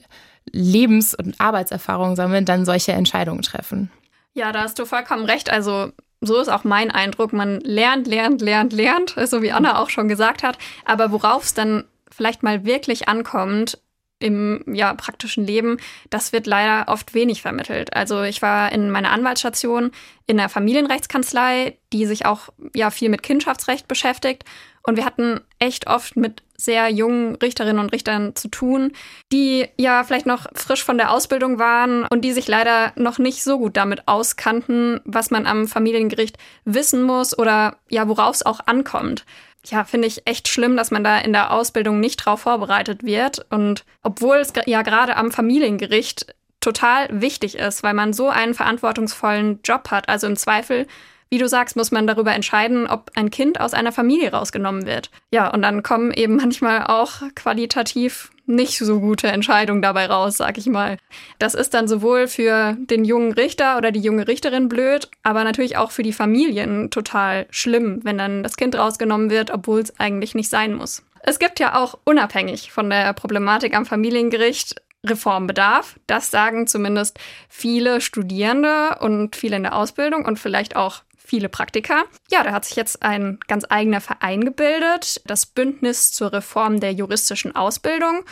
Lebens- 0.50 1.14
und 1.14 1.38
Arbeitserfahrung 1.38 2.16
sammeln, 2.16 2.46
dann 2.46 2.64
solche 2.64 2.92
Entscheidungen 2.92 3.42
treffen. 3.42 3.90
Ja, 4.32 4.50
da 4.50 4.62
hast 4.62 4.78
du 4.78 4.86
vollkommen 4.86 5.26
recht. 5.26 5.52
Also 5.52 5.92
so 6.22 6.40
ist 6.40 6.48
auch 6.48 6.64
mein 6.64 6.90
Eindruck. 6.90 7.34
Man 7.34 7.60
lernt, 7.60 8.06
lernt, 8.06 8.40
lernt, 8.40 8.72
lernt, 8.72 9.16
so 9.26 9.42
wie 9.42 9.52
Anna 9.52 9.82
auch 9.82 9.90
schon 9.90 10.08
gesagt 10.08 10.42
hat. 10.42 10.56
Aber 10.86 11.12
worauf 11.12 11.44
es 11.44 11.52
dann 11.52 11.84
vielleicht 12.10 12.42
mal 12.42 12.64
wirklich 12.64 13.06
ankommt, 13.06 13.76
im 14.22 14.64
ja, 14.66 14.94
praktischen 14.94 15.46
Leben, 15.46 15.78
das 16.10 16.32
wird 16.32 16.46
leider 16.46 16.88
oft 16.88 17.14
wenig 17.14 17.42
vermittelt. 17.42 17.94
Also 17.94 18.22
ich 18.22 18.42
war 18.42 18.72
in 18.72 18.90
meiner 18.90 19.10
Anwaltsstation 19.10 19.90
in 20.26 20.38
einer 20.38 20.48
Familienrechtskanzlei, 20.48 21.76
die 21.92 22.06
sich 22.06 22.26
auch 22.26 22.48
ja 22.74 22.90
viel 22.90 23.08
mit 23.08 23.22
Kindschaftsrecht 23.22 23.88
beschäftigt. 23.88 24.44
Und 24.84 24.96
wir 24.96 25.04
hatten 25.04 25.40
echt 25.58 25.86
oft 25.86 26.16
mit 26.16 26.42
sehr 26.56 26.88
jungen 26.88 27.36
Richterinnen 27.36 27.78
und 27.78 27.92
Richtern 27.92 28.34
zu 28.34 28.48
tun, 28.48 28.92
die 29.32 29.68
ja 29.76 30.04
vielleicht 30.04 30.26
noch 30.26 30.46
frisch 30.54 30.84
von 30.84 30.98
der 30.98 31.10
Ausbildung 31.12 31.58
waren 31.58 32.04
und 32.06 32.22
die 32.22 32.32
sich 32.32 32.48
leider 32.48 32.92
noch 32.96 33.18
nicht 33.18 33.44
so 33.44 33.58
gut 33.58 33.76
damit 33.76 34.08
auskannten, 34.08 35.00
was 35.04 35.30
man 35.30 35.46
am 35.46 35.68
Familiengericht 35.68 36.38
wissen 36.64 37.02
muss 37.02 37.36
oder 37.36 37.76
ja, 37.88 38.08
worauf 38.08 38.36
es 38.36 38.46
auch 38.46 38.60
ankommt 38.66 39.24
ja, 39.66 39.84
finde 39.84 40.08
ich 40.08 40.26
echt 40.26 40.48
schlimm, 40.48 40.76
dass 40.76 40.90
man 40.90 41.04
da 41.04 41.18
in 41.18 41.32
der 41.32 41.52
Ausbildung 41.52 42.00
nicht 42.00 42.16
drauf 42.16 42.40
vorbereitet 42.40 43.04
wird. 43.04 43.46
Und 43.50 43.84
obwohl 44.02 44.36
es 44.38 44.52
ja 44.66 44.82
gerade 44.82 45.16
am 45.16 45.30
Familiengericht 45.30 46.34
total 46.60 47.08
wichtig 47.20 47.56
ist, 47.56 47.82
weil 47.82 47.94
man 47.94 48.12
so 48.12 48.28
einen 48.28 48.54
verantwortungsvollen 48.54 49.60
Job 49.64 49.90
hat. 49.90 50.08
Also 50.08 50.26
im 50.26 50.36
Zweifel, 50.36 50.86
wie 51.30 51.38
du 51.38 51.48
sagst, 51.48 51.76
muss 51.76 51.90
man 51.90 52.06
darüber 52.06 52.34
entscheiden, 52.34 52.86
ob 52.86 53.10
ein 53.14 53.30
Kind 53.30 53.60
aus 53.60 53.72
einer 53.72 53.92
Familie 53.92 54.32
rausgenommen 54.32 54.86
wird. 54.86 55.10
Ja, 55.32 55.48
und 55.48 55.62
dann 55.62 55.82
kommen 55.82 56.12
eben 56.12 56.36
manchmal 56.36 56.86
auch 56.86 57.22
qualitativ 57.34 58.31
nicht 58.46 58.78
so 58.78 59.00
gute 59.00 59.28
Entscheidung 59.28 59.82
dabei 59.82 60.06
raus, 60.06 60.36
sag 60.36 60.58
ich 60.58 60.66
mal. 60.66 60.96
Das 61.38 61.54
ist 61.54 61.74
dann 61.74 61.88
sowohl 61.88 62.28
für 62.28 62.76
den 62.78 63.04
jungen 63.04 63.32
Richter 63.32 63.76
oder 63.76 63.92
die 63.92 64.00
junge 64.00 64.28
Richterin 64.28 64.68
blöd, 64.68 65.08
aber 65.22 65.44
natürlich 65.44 65.76
auch 65.76 65.90
für 65.90 66.02
die 66.02 66.12
Familien 66.12 66.90
total 66.90 67.46
schlimm, 67.50 68.00
wenn 68.02 68.18
dann 68.18 68.42
das 68.42 68.56
Kind 68.56 68.76
rausgenommen 68.76 69.30
wird, 69.30 69.50
obwohl 69.50 69.80
es 69.80 69.98
eigentlich 69.98 70.34
nicht 70.34 70.50
sein 70.50 70.74
muss. 70.74 71.02
Es 71.24 71.38
gibt 71.38 71.60
ja 71.60 71.80
auch 71.80 71.98
unabhängig 72.04 72.72
von 72.72 72.90
der 72.90 73.12
Problematik 73.12 73.76
am 73.76 73.86
Familiengericht 73.86 74.82
Reformbedarf. 75.04 75.98
Das 76.06 76.30
sagen 76.30 76.66
zumindest 76.66 77.18
viele 77.48 78.00
Studierende 78.00 78.98
und 79.00 79.36
viele 79.36 79.56
in 79.56 79.64
der 79.64 79.76
Ausbildung 79.76 80.24
und 80.24 80.38
vielleicht 80.38 80.76
auch 80.76 81.02
viele 81.32 81.48
Praktika. 81.48 82.04
Ja, 82.30 82.42
da 82.42 82.52
hat 82.52 82.66
sich 82.66 82.76
jetzt 82.76 83.02
ein 83.02 83.38
ganz 83.48 83.64
eigener 83.70 84.02
Verein 84.02 84.44
gebildet, 84.44 85.22
das 85.24 85.46
Bündnis 85.46 86.12
zur 86.12 86.30
Reform 86.30 86.78
der 86.78 86.92
juristischen 86.92 87.56
Ausbildung. 87.56 88.24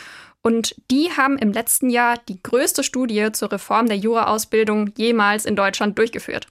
Und 0.43 0.75
die 0.91 1.09
haben 1.17 1.39
im 1.39 1.51
letzten 1.51 1.89
Jahr 1.89 2.19
die 2.29 2.43
größte 2.43 2.83
Studie 2.83 3.31
zur 3.31 3.51
Reform 3.51 3.87
der 3.87 3.97
Juraausbildung 3.97 4.91
jemals 4.95 5.45
in 5.47 5.55
Deutschland 5.55 5.97
durchgeführt. 5.97 6.45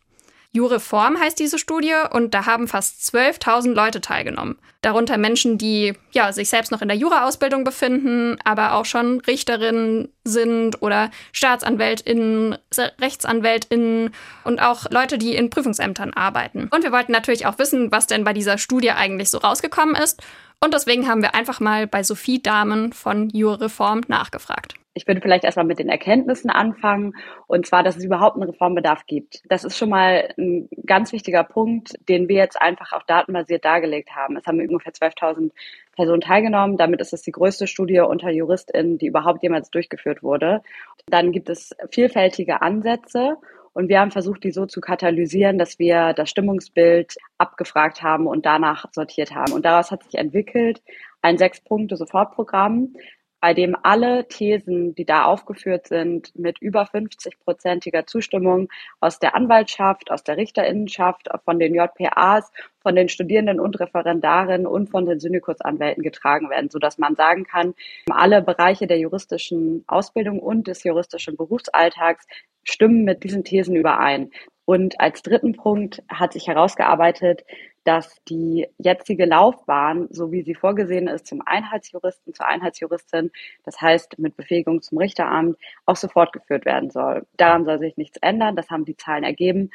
Jureform 0.53 1.19
heißt 1.19 1.39
diese 1.39 1.61
Studie 1.61 1.95
und 2.11 2.35
da 2.35 2.45
haben 2.45 2.67
fast 2.67 3.15
12.000 3.15 3.73
Leute 3.73 4.01
teilgenommen. 4.01 4.59
Darunter 4.83 5.17
Menschen, 5.17 5.59
die 5.59 5.95
ja, 6.11 6.33
sich 6.33 6.49
selbst 6.49 6.73
noch 6.73 6.83
in 6.83 6.89
der 6.89 6.97
Juraausbildung 6.97 7.63
befinden, 7.63 8.37
aber 8.45 8.75
auch 8.75 8.85
schon 8.85 9.21
Richterinnen 9.21 10.09
sind 10.25 10.83
oder 10.83 11.11
Staatsanwältinnen, 11.33 12.59
Rechtsanwältinnen 13.01 14.13
und 14.43 14.61
auch 14.61 14.91
Leute, 14.91 15.19
die 15.19 15.37
in 15.37 15.51
Prüfungsämtern 15.51 16.15
arbeiten. 16.15 16.69
Und 16.71 16.83
wir 16.83 16.91
wollten 16.91 17.13
natürlich 17.13 17.47
auch 17.47 17.59
wissen, 17.59 17.93
was 17.93 18.09
denn 18.09 18.25
bei 18.25 18.33
dieser 18.33 18.59
Studie 18.59 18.91
eigentlich 18.91 19.31
so 19.31 19.39
rausgekommen 19.39 19.95
ist. 19.95 20.21
Und 20.59 20.75
deswegen 20.75 21.07
haben 21.07 21.23
wir 21.23 21.35
einfach 21.35 21.61
mal 21.61 21.87
bei 21.87 22.03
Sophie 22.03 22.43
Dahmen 22.43 22.93
von 22.93 23.31
Jureform 23.31 24.01
nachgefragt. 24.09 24.80
Ich 24.95 25.07
würde 25.07 25.21
vielleicht 25.21 25.45
erstmal 25.45 25.67
mit 25.67 25.79
den 25.79 25.89
Erkenntnissen 25.89 26.51
anfangen, 26.51 27.15
und 27.47 27.65
zwar, 27.67 27.85
dass 27.85 27.97
es 27.97 28.05
überhaupt 28.05 28.37
einen 28.37 28.51
Reformbedarf 28.51 29.07
gibt. 29.07 29.43
Das 29.49 29.65
ist 29.65 29.79
schon 29.79 29.91
mal 29.91 30.35
ein 30.37 30.69
ganz 30.85 31.13
wichtiger 31.13 31.45
Punkt, 31.45 31.95
den 32.09 32.29
wir 32.29 32.37
jetzt 32.37 32.61
einfach 32.61 32.93
auch 32.93 33.05
datenbasiert 33.05 33.65
dargelegt 33.65 34.11
haben. 34.17 34.37
Es 34.37 34.47
haben 34.47 34.61
ungefähr 34.61 34.93
12.000 34.93 35.53
Personen 35.95 36.21
teilgenommen. 36.21 36.77
Damit 36.77 37.01
ist 37.01 37.13
es 37.13 37.23
die 37.23 37.31
größte 37.31 37.69
Studie 37.69 38.01
unter 38.01 38.31
JuristInnen, 38.31 38.99
die 38.99 39.07
überhaupt 39.07 39.43
jemals 39.43 39.71
durchgeführt 39.71 40.23
wurde. 40.23 40.63
Dann 41.07 41.31
gibt 41.31 41.51
es 41.51 41.75
vielfältige 41.91 42.61
Ansätze 42.61 43.37
und 43.73 43.89
wir 43.89 44.01
haben 44.01 44.11
versucht, 44.11 44.43
die 44.43 44.51
so 44.51 44.67
zu 44.67 44.81
katalysieren, 44.81 45.59
dass 45.59 45.79
wir 45.79 46.13
das 46.13 46.29
Stimmungsbild 46.31 47.17
abgefragt 47.39 48.03
haben 48.03 48.27
und 48.27 48.45
danach 48.45 48.87
sortiert 48.93 49.35
haben. 49.35 49.53
Und 49.53 49.65
daraus 49.65 49.91
hat 49.91 50.03
sich 50.05 50.17
entwickelt 50.17 50.83
ein 51.23 51.39
Sechs-Punkte-Sofortprogramm, 51.39 52.95
bei 53.41 53.55
dem 53.55 53.77
alle 53.83 54.29
Thesen, 54.29 54.95
die 54.95 55.05
da 55.05 55.25
aufgeführt 55.25 55.89
sind, 55.89 56.39
mit 56.39 56.59
über 56.59 56.83
50-prozentiger 56.83 58.07
Zustimmung 58.07 58.69
aus 59.01 59.19
der 59.19 59.35
Anwaltschaft, 59.35 60.11
aus 60.11 60.23
der 60.23 60.37
Richterinnenschaft, 60.37 61.29
von 61.45 61.59
den 61.59 61.75
JPAs, 61.75 62.53
von 62.81 62.95
den 62.95 63.09
Studierenden 63.09 63.59
und 63.59 63.81
Referendarinnen 63.81 64.67
und 64.67 64.91
von 64.91 65.07
den 65.07 65.21
Syndikusanwälten 65.21 66.03
getragen 66.03 66.51
werden, 66.51 66.71
sodass 66.71 66.99
man 66.99 67.15
sagen 67.17 67.45
kann, 67.45 67.75
alle 68.11 68.43
Bereiche 68.43 68.87
der 68.87 68.99
juristischen 68.99 69.85
Ausbildung 69.87 70.41
und 70.41 70.67
des 70.67 70.85
juristischen 70.85 71.37
Berufsalltags 71.37 72.27
stimmen 72.63 73.05
mit 73.05 73.25
diesen 73.25 73.45
Thesen 73.45 73.75
überein. 73.75 74.31
Und 74.71 75.01
als 75.01 75.23
dritten 75.23 75.55
Punkt 75.57 76.01
hat 76.09 76.33
sich 76.33 76.47
herausgearbeitet, 76.47 77.45
dass 77.83 78.23
die 78.29 78.69
jetzige 78.79 79.25
Laufbahn, 79.25 80.07
so 80.11 80.31
wie 80.31 80.43
sie 80.43 80.55
vorgesehen 80.55 81.09
ist, 81.09 81.27
zum 81.27 81.43
Einheitsjuristen, 81.45 82.35
zur 82.35 82.47
Einheitsjuristin, 82.47 83.33
das 83.65 83.81
heißt 83.81 84.21
mit 84.21 84.37
Befähigung 84.37 84.81
zum 84.81 84.99
Richteramt, 84.99 85.57
auch 85.87 85.97
so 85.97 86.07
fortgeführt 86.07 86.67
werden 86.67 86.89
soll. 86.89 87.27
Daran 87.37 87.65
soll 87.65 87.81
sich 87.81 87.97
nichts 87.97 88.17
ändern, 88.19 88.55
das 88.55 88.71
haben 88.71 88.85
die 88.85 88.97
Zahlen 88.97 89.25
ergeben. 89.25 89.73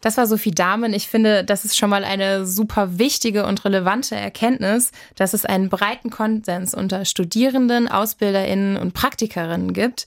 Das 0.00 0.16
war 0.16 0.28
Sophie 0.28 0.52
Dahmen. 0.52 0.94
Ich 0.94 1.08
finde, 1.08 1.42
das 1.42 1.64
ist 1.64 1.76
schon 1.76 1.90
mal 1.90 2.04
eine 2.04 2.46
super 2.46 3.00
wichtige 3.00 3.46
und 3.46 3.64
relevante 3.64 4.14
Erkenntnis, 4.14 4.92
dass 5.16 5.34
es 5.34 5.44
einen 5.44 5.70
breiten 5.70 6.10
Konsens 6.10 6.72
unter 6.72 7.04
Studierenden, 7.04 7.88
Ausbilderinnen 7.88 8.76
und 8.76 8.94
Praktikerinnen 8.94 9.72
gibt, 9.72 10.06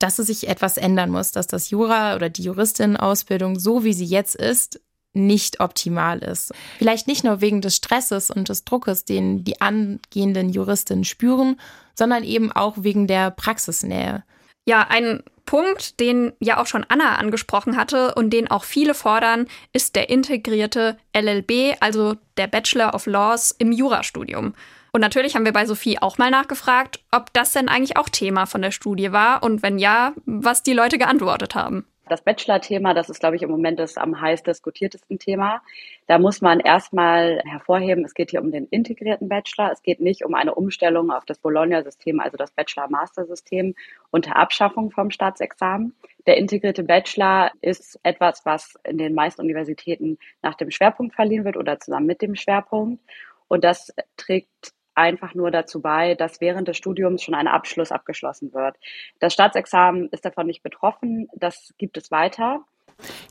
dass 0.00 0.18
es 0.18 0.26
sich 0.26 0.48
etwas 0.48 0.76
ändern 0.76 1.10
muss, 1.10 1.30
dass 1.30 1.46
das 1.46 1.70
Jura 1.70 2.16
oder 2.16 2.28
die 2.28 2.42
Juristinnenausbildung, 2.42 3.60
so 3.60 3.84
wie 3.84 3.92
sie 3.92 4.06
jetzt 4.06 4.34
ist, 4.34 4.80
nicht 5.12 5.60
optimal 5.60 6.18
ist. 6.18 6.52
Vielleicht 6.78 7.06
nicht 7.06 7.22
nur 7.22 7.40
wegen 7.40 7.60
des 7.60 7.76
Stresses 7.76 8.30
und 8.30 8.48
des 8.48 8.64
Druckes, 8.64 9.04
den 9.04 9.44
die 9.44 9.60
angehenden 9.60 10.48
Juristinnen 10.48 11.04
spüren, 11.04 11.60
sondern 11.94 12.24
eben 12.24 12.50
auch 12.50 12.76
wegen 12.78 13.06
der 13.06 13.30
Praxisnähe. 13.30 14.24
Ja, 14.66 14.86
ein 14.88 15.22
Punkt, 15.46 15.98
den 15.98 16.32
ja 16.38 16.60
auch 16.60 16.66
schon 16.66 16.86
Anna 16.88 17.16
angesprochen 17.16 17.76
hatte 17.76 18.14
und 18.14 18.30
den 18.30 18.50
auch 18.50 18.64
viele 18.64 18.94
fordern, 18.94 19.48
ist 19.72 19.96
der 19.96 20.08
integrierte 20.08 20.96
LLB, 21.12 21.76
also 21.80 22.14
der 22.36 22.46
Bachelor 22.46 22.94
of 22.94 23.06
Laws 23.06 23.50
im 23.58 23.72
Jurastudium. 23.72 24.54
Und 24.92 25.00
natürlich 25.00 25.34
haben 25.34 25.44
wir 25.44 25.52
bei 25.52 25.66
Sophie 25.66 25.98
auch 26.00 26.18
mal 26.18 26.30
nachgefragt, 26.30 27.00
ob 27.12 27.32
das 27.32 27.52
denn 27.52 27.68
eigentlich 27.68 27.96
auch 27.96 28.08
Thema 28.08 28.46
von 28.46 28.62
der 28.62 28.70
Studie 28.70 29.12
war 29.12 29.42
und 29.42 29.62
wenn 29.62 29.78
ja, 29.78 30.12
was 30.26 30.62
die 30.62 30.72
Leute 30.72 30.98
geantwortet 30.98 31.54
haben 31.54 31.86
das 32.10 32.22
Bachelor-Thema, 32.22 32.92
das 32.92 33.08
ist, 33.08 33.20
glaube 33.20 33.36
ich, 33.36 33.42
im 33.42 33.50
Moment 33.50 33.78
das 33.78 33.96
am 33.96 34.20
heiß 34.20 34.42
diskutiertesten 34.42 35.18
Thema. 35.18 35.62
Da 36.06 36.18
muss 36.18 36.40
man 36.40 36.60
erstmal 36.60 37.40
hervorheben, 37.44 38.04
es 38.04 38.14
geht 38.14 38.30
hier 38.30 38.42
um 38.42 38.50
den 38.50 38.66
integrierten 38.66 39.28
Bachelor. 39.28 39.70
Es 39.70 39.82
geht 39.82 40.00
nicht 40.00 40.24
um 40.24 40.34
eine 40.34 40.54
Umstellung 40.54 41.10
auf 41.10 41.24
das 41.24 41.38
Bologna-System, 41.38 42.20
also 42.20 42.36
das 42.36 42.50
Bachelor-Master-System 42.50 43.74
unter 44.10 44.36
Abschaffung 44.36 44.90
vom 44.90 45.10
Staatsexamen. 45.10 45.94
Der 46.26 46.36
integrierte 46.36 46.82
Bachelor 46.82 47.52
ist 47.60 47.98
etwas, 48.02 48.44
was 48.44 48.74
in 48.84 48.98
den 48.98 49.14
meisten 49.14 49.40
Universitäten 49.40 50.18
nach 50.42 50.56
dem 50.56 50.70
Schwerpunkt 50.70 51.14
verliehen 51.14 51.44
wird 51.44 51.56
oder 51.56 51.78
zusammen 51.78 52.06
mit 52.06 52.22
dem 52.22 52.34
Schwerpunkt. 52.34 53.02
Und 53.48 53.64
das 53.64 53.92
trägt 54.16 54.72
einfach 54.94 55.34
nur 55.34 55.50
dazu 55.50 55.80
bei, 55.80 56.14
dass 56.14 56.40
während 56.40 56.68
des 56.68 56.76
Studiums 56.76 57.22
schon 57.22 57.34
ein 57.34 57.48
Abschluss 57.48 57.92
abgeschlossen 57.92 58.52
wird. 58.52 58.76
Das 59.18 59.32
Staatsexamen 59.32 60.08
ist 60.10 60.24
davon 60.24 60.46
nicht 60.46 60.62
betroffen, 60.62 61.28
das 61.34 61.74
gibt 61.78 61.96
es 61.96 62.10
weiter. 62.10 62.60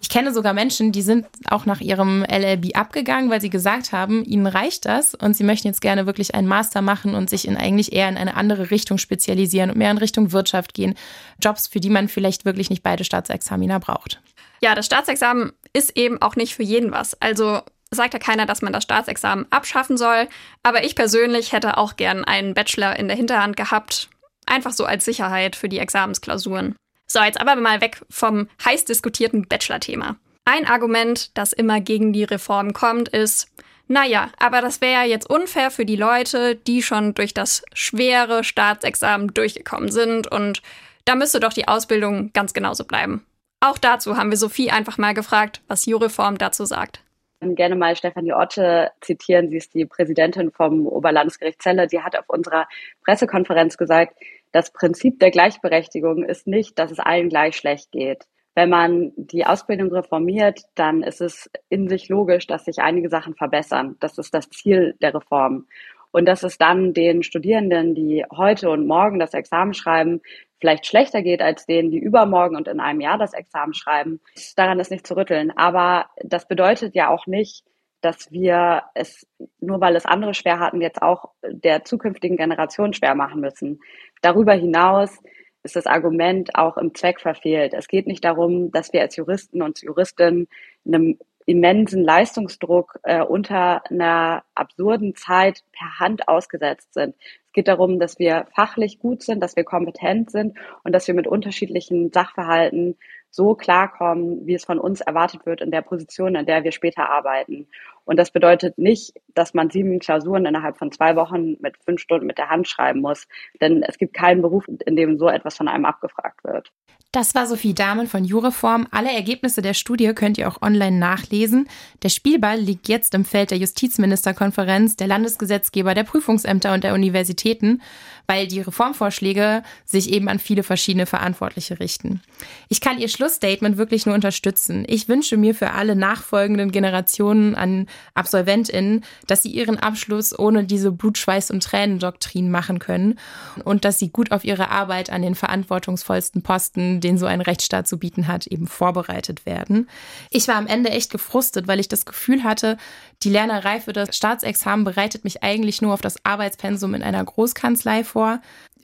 Ich 0.01 0.09
kenne 0.09 0.33
sogar 0.33 0.53
Menschen, 0.53 0.91
die 0.91 1.01
sind 1.01 1.27
auch 1.49 1.65
nach 1.65 1.79
ihrem 1.79 2.23
LLB 2.23 2.75
abgegangen, 2.75 3.29
weil 3.29 3.41
sie 3.41 3.49
gesagt 3.49 3.91
haben, 3.91 4.23
ihnen 4.23 4.47
reicht 4.47 4.85
das 4.85 5.13
und 5.13 5.35
sie 5.35 5.43
möchten 5.43 5.67
jetzt 5.67 5.81
gerne 5.81 6.05
wirklich 6.05 6.33
einen 6.33 6.47
Master 6.47 6.81
machen 6.81 7.13
und 7.13 7.29
sich 7.29 7.47
in 7.47 7.57
eigentlich 7.57 7.93
eher 7.93 8.09
in 8.09 8.17
eine 8.17 8.35
andere 8.35 8.71
Richtung 8.71 8.97
spezialisieren 8.97 9.69
und 9.69 9.77
mehr 9.77 9.91
in 9.91 9.97
Richtung 9.97 10.31
Wirtschaft 10.31 10.73
gehen. 10.73 10.95
Jobs, 11.39 11.67
für 11.67 11.79
die 11.79 11.89
man 11.89 12.07
vielleicht 12.07 12.45
wirklich 12.45 12.69
nicht 12.69 12.83
beide 12.83 13.03
Staatsexaminer 13.03 13.79
braucht. 13.79 14.21
Ja, 14.61 14.75
das 14.75 14.87
Staatsexamen 14.87 15.53
ist 15.73 15.95
eben 15.95 16.21
auch 16.21 16.35
nicht 16.35 16.55
für 16.55 16.63
jeden 16.63 16.91
was. 16.91 17.19
Also 17.21 17.61
sagt 17.91 18.13
ja 18.13 18.19
keiner, 18.19 18.45
dass 18.45 18.61
man 18.61 18.73
das 18.73 18.83
Staatsexamen 18.83 19.47
abschaffen 19.51 19.97
soll. 19.97 20.27
Aber 20.63 20.83
ich 20.83 20.95
persönlich 20.95 21.51
hätte 21.51 21.77
auch 21.77 21.95
gern 21.95 22.23
einen 22.23 22.53
Bachelor 22.53 22.95
in 22.97 23.07
der 23.07 23.17
Hinterhand 23.17 23.57
gehabt. 23.57 24.09
Einfach 24.45 24.71
so 24.71 24.85
als 24.85 25.05
Sicherheit 25.05 25.55
für 25.55 25.69
die 25.69 25.79
Examensklausuren. 25.79 26.75
So, 27.07 27.21
jetzt 27.21 27.41
aber 27.41 27.55
mal 27.55 27.81
weg 27.81 28.01
vom 28.09 28.47
heiß 28.63 28.85
diskutierten 28.85 29.47
Bachelor-Thema. 29.47 30.17
Ein 30.45 30.67
Argument, 30.67 31.35
das 31.37 31.53
immer 31.53 31.81
gegen 31.81 32.13
die 32.13 32.23
Reform 32.23 32.73
kommt, 32.73 33.09
ist, 33.09 33.47
naja, 33.87 34.29
aber 34.37 34.61
das 34.61 34.81
wäre 34.81 35.01
ja 35.01 35.03
jetzt 35.03 35.29
unfair 35.29 35.71
für 35.71 35.85
die 35.85 35.95
Leute, 35.95 36.55
die 36.55 36.83
schon 36.83 37.15
durch 37.15 37.33
das 37.33 37.63
schwere 37.73 38.43
Staatsexamen 38.43 39.33
durchgekommen 39.33 39.91
sind 39.91 40.31
und 40.31 40.61
da 41.05 41.15
müsste 41.15 41.39
doch 41.39 41.53
die 41.53 41.67
Ausbildung 41.67 42.31
ganz 42.33 42.53
genauso 42.53 42.83
bleiben. 42.83 43.25
Auch 43.61 43.79
dazu 43.79 44.15
haben 44.15 44.29
wir 44.29 44.37
Sophie 44.37 44.69
einfach 44.69 44.99
mal 44.99 45.15
gefragt, 45.15 45.61
was 45.67 45.87
Jureform 45.87 46.37
dazu 46.37 46.65
sagt 46.65 47.01
gerne 47.41 47.75
mal 47.75 47.95
Stefanie 47.95 48.33
Otte 48.33 48.91
zitieren. 49.01 49.49
Sie 49.49 49.57
ist 49.57 49.73
die 49.73 49.85
Präsidentin 49.85 50.51
vom 50.51 50.85
Oberlandesgericht 50.87 51.61
Celle. 51.61 51.87
Die 51.87 52.01
hat 52.01 52.17
auf 52.17 52.25
unserer 52.27 52.67
Pressekonferenz 53.03 53.77
gesagt, 53.77 54.17
das 54.51 54.71
Prinzip 54.71 55.19
der 55.19 55.31
Gleichberechtigung 55.31 56.23
ist 56.23 56.47
nicht, 56.47 56.77
dass 56.79 56.91
es 56.91 56.99
allen 56.99 57.29
gleich 57.29 57.55
schlecht 57.55 57.91
geht. 57.91 58.25
Wenn 58.55 58.69
man 58.69 59.13
die 59.15 59.45
Ausbildung 59.45 59.91
reformiert, 59.93 60.61
dann 60.75 61.03
ist 61.03 61.21
es 61.21 61.49
in 61.69 61.87
sich 61.87 62.09
logisch, 62.09 62.47
dass 62.47 62.65
sich 62.65 62.79
einige 62.79 63.09
Sachen 63.09 63.35
verbessern. 63.35 63.95
Das 63.99 64.17
ist 64.17 64.33
das 64.33 64.49
Ziel 64.49 64.95
der 65.01 65.13
Reform. 65.13 65.67
Und 66.11 66.25
dass 66.25 66.43
es 66.43 66.57
dann 66.57 66.93
den 66.93 67.23
Studierenden, 67.23 67.93
die 67.93 68.25
heute 68.35 68.69
und 68.69 68.87
morgen 68.87 69.19
das 69.19 69.33
Examen 69.33 69.73
schreiben, 69.73 70.21
vielleicht 70.59 70.85
schlechter 70.85 71.21
geht 71.21 71.41
als 71.41 71.65
denen, 71.65 71.91
die 71.91 71.99
übermorgen 71.99 72.55
und 72.55 72.67
in 72.67 72.79
einem 72.79 73.01
Jahr 73.01 73.17
das 73.17 73.33
Examen 73.33 73.73
schreiben, 73.73 74.19
daran 74.55 74.79
ist 74.79 74.91
nicht 74.91 75.07
zu 75.07 75.15
rütteln. 75.15 75.51
Aber 75.51 76.07
das 76.23 76.47
bedeutet 76.47 76.95
ja 76.95 77.09
auch 77.09 77.27
nicht, 77.27 77.63
dass 78.01 78.31
wir 78.31 78.83
es, 78.95 79.27
nur 79.59 79.81
weil 79.81 79.95
es 79.95 80.05
andere 80.05 80.33
schwer 80.33 80.59
hatten, 80.59 80.81
jetzt 80.81 81.01
auch 81.01 81.31
der 81.43 81.83
zukünftigen 81.83 82.37
Generation 82.37 82.93
schwer 82.93 83.15
machen 83.15 83.41
müssen. 83.41 83.81
Darüber 84.21 84.53
hinaus 84.53 85.17
ist 85.63 85.75
das 85.75 85.85
Argument 85.85 86.55
auch 86.55 86.77
im 86.77 86.95
Zweck 86.95 87.19
verfehlt. 87.19 87.73
Es 87.73 87.87
geht 87.87 88.07
nicht 88.07 88.23
darum, 88.23 88.71
dass 88.71 88.93
wir 88.93 89.01
als 89.01 89.15
Juristen 89.17 89.61
und 89.61 89.81
Juristinnen 89.81 90.47
einem 90.85 91.19
immensen 91.49 92.03
Leistungsdruck 92.03 92.99
äh, 93.03 93.21
unter 93.23 93.83
einer 93.89 94.43
absurden 94.53 95.15
Zeit 95.15 95.63
per 95.71 95.99
Hand 95.99 96.27
ausgesetzt 96.27 96.93
sind. 96.93 97.15
Es 97.47 97.53
geht 97.53 97.67
darum, 97.67 97.99
dass 97.99 98.19
wir 98.19 98.45
fachlich 98.53 98.99
gut 98.99 99.23
sind, 99.23 99.41
dass 99.41 99.55
wir 99.55 99.63
kompetent 99.63 100.29
sind 100.29 100.57
und 100.83 100.91
dass 100.91 101.07
wir 101.07 101.15
mit 101.15 101.25
unterschiedlichen 101.25 102.11
Sachverhalten 102.11 102.97
so 103.31 103.55
klarkommen, 103.55 104.45
wie 104.45 104.53
es 104.53 104.65
von 104.65 104.79
uns 104.79 105.01
erwartet 105.01 105.47
wird 105.47 105.61
in 105.61 105.71
der 105.71 105.81
Position, 105.81 106.35
in 106.35 106.45
der 106.45 106.63
wir 106.63 106.71
später 106.71 107.09
arbeiten. 107.09 107.67
Und 108.09 108.17
das 108.17 108.31
bedeutet 108.31 108.79
nicht, 108.79 109.13
dass 109.35 109.53
man 109.53 109.69
sieben 109.69 109.99
Klausuren 109.99 110.43
innerhalb 110.47 110.79
von 110.79 110.91
zwei 110.91 111.15
Wochen 111.15 111.57
mit 111.59 111.77
fünf 111.85 112.01
Stunden 112.01 112.25
mit 112.25 112.39
der 112.39 112.49
Hand 112.49 112.67
schreiben 112.67 113.01
muss. 113.01 113.27
Denn 113.61 113.83
es 113.83 113.99
gibt 113.99 114.15
keinen 114.15 114.41
Beruf, 114.41 114.65
in 114.67 114.95
dem 114.95 115.19
so 115.19 115.29
etwas 115.29 115.57
von 115.57 115.67
einem 115.67 115.85
abgefragt 115.85 116.43
wird. 116.43 116.71
Das 117.11 117.33
war 117.33 117.47
Sophie 117.47 117.73
Dahmen 117.73 118.05
von 118.05 118.23
Jureform. 118.23 118.87
Alle 118.91 119.11
Ergebnisse 119.11 119.63
der 119.63 119.73
Studie 119.73 120.13
könnt 120.13 120.37
ihr 120.37 120.47
auch 120.47 120.61
online 120.61 120.97
nachlesen. 120.97 121.67
Der 122.03 122.09
Spielball 122.09 122.59
liegt 122.59 122.87
jetzt 122.87 123.15
im 123.15 123.25
Feld 123.25 123.49
der 123.49 123.57
Justizministerkonferenz, 123.57 124.95
der 124.95 125.07
Landesgesetzgeber, 125.07 125.95
der 125.95 126.03
Prüfungsämter 126.03 126.71
und 126.71 126.83
der 126.83 126.93
Universitäten, 126.93 127.81
weil 128.27 128.45
die 128.45 128.61
Reformvorschläge 128.61 129.63
sich 129.85 130.13
eben 130.13 130.29
an 130.29 130.37
viele 130.37 130.61
verschiedene 130.61 131.07
Verantwortliche 131.07 131.79
richten. 131.79 132.21
Ich 132.69 132.79
kann 132.79 132.99
ihr 132.99 133.07
Schlussstatement 133.07 133.77
wirklich 133.77 134.05
nur 134.05 134.13
unterstützen. 134.13 134.85
Ich 134.87 135.09
wünsche 135.09 135.35
mir 135.35 135.55
für 135.55 135.71
alle 135.71 135.95
nachfolgenden 135.95 136.71
Generationen 136.71 137.55
an 137.55 137.87
AbsolventInnen, 138.13 139.03
dass 139.27 139.43
sie 139.43 139.49
ihren 139.49 139.77
Abschluss 139.77 140.37
ohne 140.37 140.65
diese 140.65 140.89
Blutschweiß- 140.89 141.51
und 141.51 141.63
Tränendoktrin 141.63 142.51
machen 142.51 142.79
können 142.79 143.19
und 143.63 143.85
dass 143.85 143.99
sie 143.99 144.09
gut 144.09 144.31
auf 144.31 144.43
ihre 144.43 144.69
Arbeit 144.69 145.09
an 145.09 145.21
den 145.21 145.35
verantwortungsvollsten 145.35 146.41
Posten 146.41 147.01
den 147.01 147.17
so 147.17 147.25
ein 147.25 147.41
Rechtsstaat 147.41 147.87
zu 147.87 147.97
bieten 147.97 148.27
hat, 148.27 148.47
eben 148.47 148.67
vorbereitet 148.67 149.45
werden. 149.45 149.89
Ich 150.29 150.47
war 150.47 150.55
am 150.55 150.67
Ende 150.67 150.89
echt 150.89 151.11
gefrustet, 151.11 151.67
weil 151.67 151.79
ich 151.79 151.87
das 151.87 152.05
Gefühl 152.05 152.43
hatte, 152.43 152.77
die 153.23 153.29
Lernerei 153.29 153.81
für 153.81 153.93
das 153.93 154.15
Staatsexamen 154.15 154.85
bereitet 154.85 155.23
mich 155.23 155.43
eigentlich 155.43 155.81
nur 155.81 155.93
auf 155.93 156.01
das 156.01 156.23
Arbeitspensum 156.23 156.93
in 156.93 157.03
einer 157.03 157.23
Großkanzlei 157.23 158.03
vor. 158.03 158.39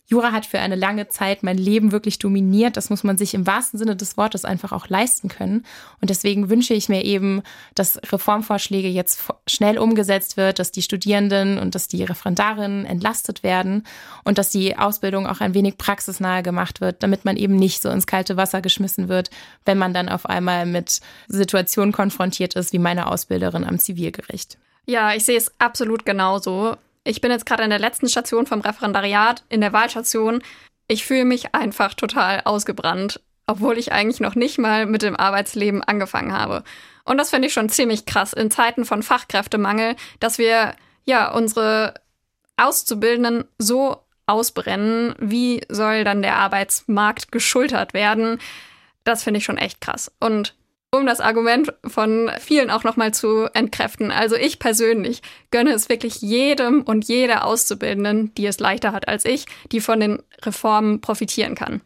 Jura 0.07 0.31
hat 0.31 0.45
für 0.45 0.59
eine 0.59 0.75
lange 0.75 1.07
Zeit 1.07 1.41
mein 1.41 1.57
Leben 1.57 1.91
wirklich 1.91 2.19
dominiert. 2.19 2.77
Das 2.77 2.91
muss 2.91 3.03
man 3.03 3.17
sich 3.17 3.33
im 3.33 3.47
wahrsten 3.47 3.79
Sinne 3.79 3.95
des 3.95 4.17
Wortes 4.17 4.45
einfach 4.45 4.71
auch 4.71 4.87
leisten 4.87 5.29
können. 5.29 5.65
Und 5.99 6.11
deswegen 6.11 6.49
wünsche 6.49 6.75
ich 6.75 6.89
mir 6.89 7.03
eben, 7.03 7.41
dass 7.73 7.99
Reformvorschläge 8.11 8.87
jetzt 8.87 9.21
schnell 9.47 9.79
umgesetzt 9.79 10.37
wird, 10.37 10.59
dass 10.59 10.71
die 10.71 10.83
Studierenden 10.83 11.57
und 11.57 11.73
dass 11.73 11.87
die 11.87 12.03
Referendarinnen 12.03 12.85
entlastet 12.85 13.41
werden 13.41 13.83
und 14.23 14.37
dass 14.37 14.51
die 14.51 14.77
Ausbildung 14.77 15.25
auch 15.25 15.41
ein 15.41 15.55
wenig 15.55 15.79
praxisnahe 15.79 16.43
gemacht 16.43 16.81
wird, 16.81 17.01
damit 17.01 17.25
man 17.25 17.35
eben 17.35 17.55
nicht 17.55 17.81
so 17.81 17.89
ins 17.89 18.05
kalte 18.05 18.37
Wasser 18.37 18.61
geschmissen 18.61 19.09
wird, 19.09 19.31
wenn 19.65 19.79
man 19.79 19.95
dann 19.95 20.07
auf 20.09 20.27
einmal 20.27 20.67
mit 20.67 20.99
Situationen 21.27 21.91
konfrontiert 21.91 22.53
ist, 22.53 22.73
wie 22.73 22.79
meine 22.79 23.07
Ausbilderin 23.07 23.63
am 23.63 23.79
Zivilgericht. 23.79 24.59
Ja, 24.85 25.15
ich 25.15 25.25
sehe 25.25 25.37
es 25.37 25.51
absolut 25.57 26.05
genauso. 26.05 26.77
Ich 27.05 27.21
bin 27.21 27.31
jetzt 27.31 27.45
gerade 27.45 27.63
in 27.63 27.69
der 27.69 27.79
letzten 27.79 28.09
Station 28.09 28.47
vom 28.47 28.61
Referendariat, 28.61 29.43
in 29.47 29.61
der 29.61 29.71
Wahlstation. 29.71 30.41
Ich 30.87 31.05
fühle 31.05 31.23
mich 31.23 31.53
einfach 31.53 31.93
total 31.93 32.41
ausgebrannt, 32.45 33.21
obwohl 33.45 33.77
ich 33.77 33.91
eigentlich 33.91 34.19
noch 34.19 34.35
nicht 34.35 34.57
mal 34.57 34.87
mit 34.87 35.03
dem 35.03 35.15
Arbeitsleben 35.15 35.83
angefangen 35.83 36.33
habe. 36.33 36.63
Und 37.05 37.17
das 37.17 37.29
finde 37.29 37.47
ich 37.47 37.53
schon 37.53 37.69
ziemlich 37.69 38.07
krass 38.07 38.33
in 38.33 38.49
Zeiten 38.49 38.85
von 38.85 39.03
Fachkräftemangel, 39.03 39.95
dass 40.19 40.39
wir 40.39 40.75
ja 41.05 41.31
unsere 41.31 41.93
Auszubildenden 42.57 43.45
so 43.59 43.97
ausbrennen. 44.25 45.13
Wie 45.19 45.61
soll 45.69 46.03
dann 46.03 46.23
der 46.23 46.37
Arbeitsmarkt 46.37 47.31
geschultert 47.31 47.93
werden? 47.93 48.39
Das 49.03 49.23
finde 49.23 49.37
ich 49.37 49.45
schon 49.45 49.59
echt 49.59 49.79
krass. 49.79 50.11
Und 50.19 50.55
um 50.97 51.05
das 51.05 51.19
Argument 51.19 51.73
von 51.85 52.31
vielen 52.39 52.69
auch 52.69 52.83
nochmal 52.83 53.13
zu 53.13 53.47
entkräften. 53.53 54.11
Also 54.11 54.35
ich 54.35 54.59
persönlich 54.59 55.21
gönne 55.51 55.71
es 55.71 55.89
wirklich 55.89 56.21
jedem 56.21 56.81
und 56.81 57.07
jeder 57.07 57.45
Auszubildenden, 57.45 58.33
die 58.35 58.45
es 58.45 58.59
leichter 58.59 58.91
hat 58.91 59.07
als 59.07 59.25
ich, 59.25 59.45
die 59.71 59.81
von 59.81 59.99
den 59.99 60.21
Reformen 60.43 61.01
profitieren 61.01 61.55
kann. 61.55 61.81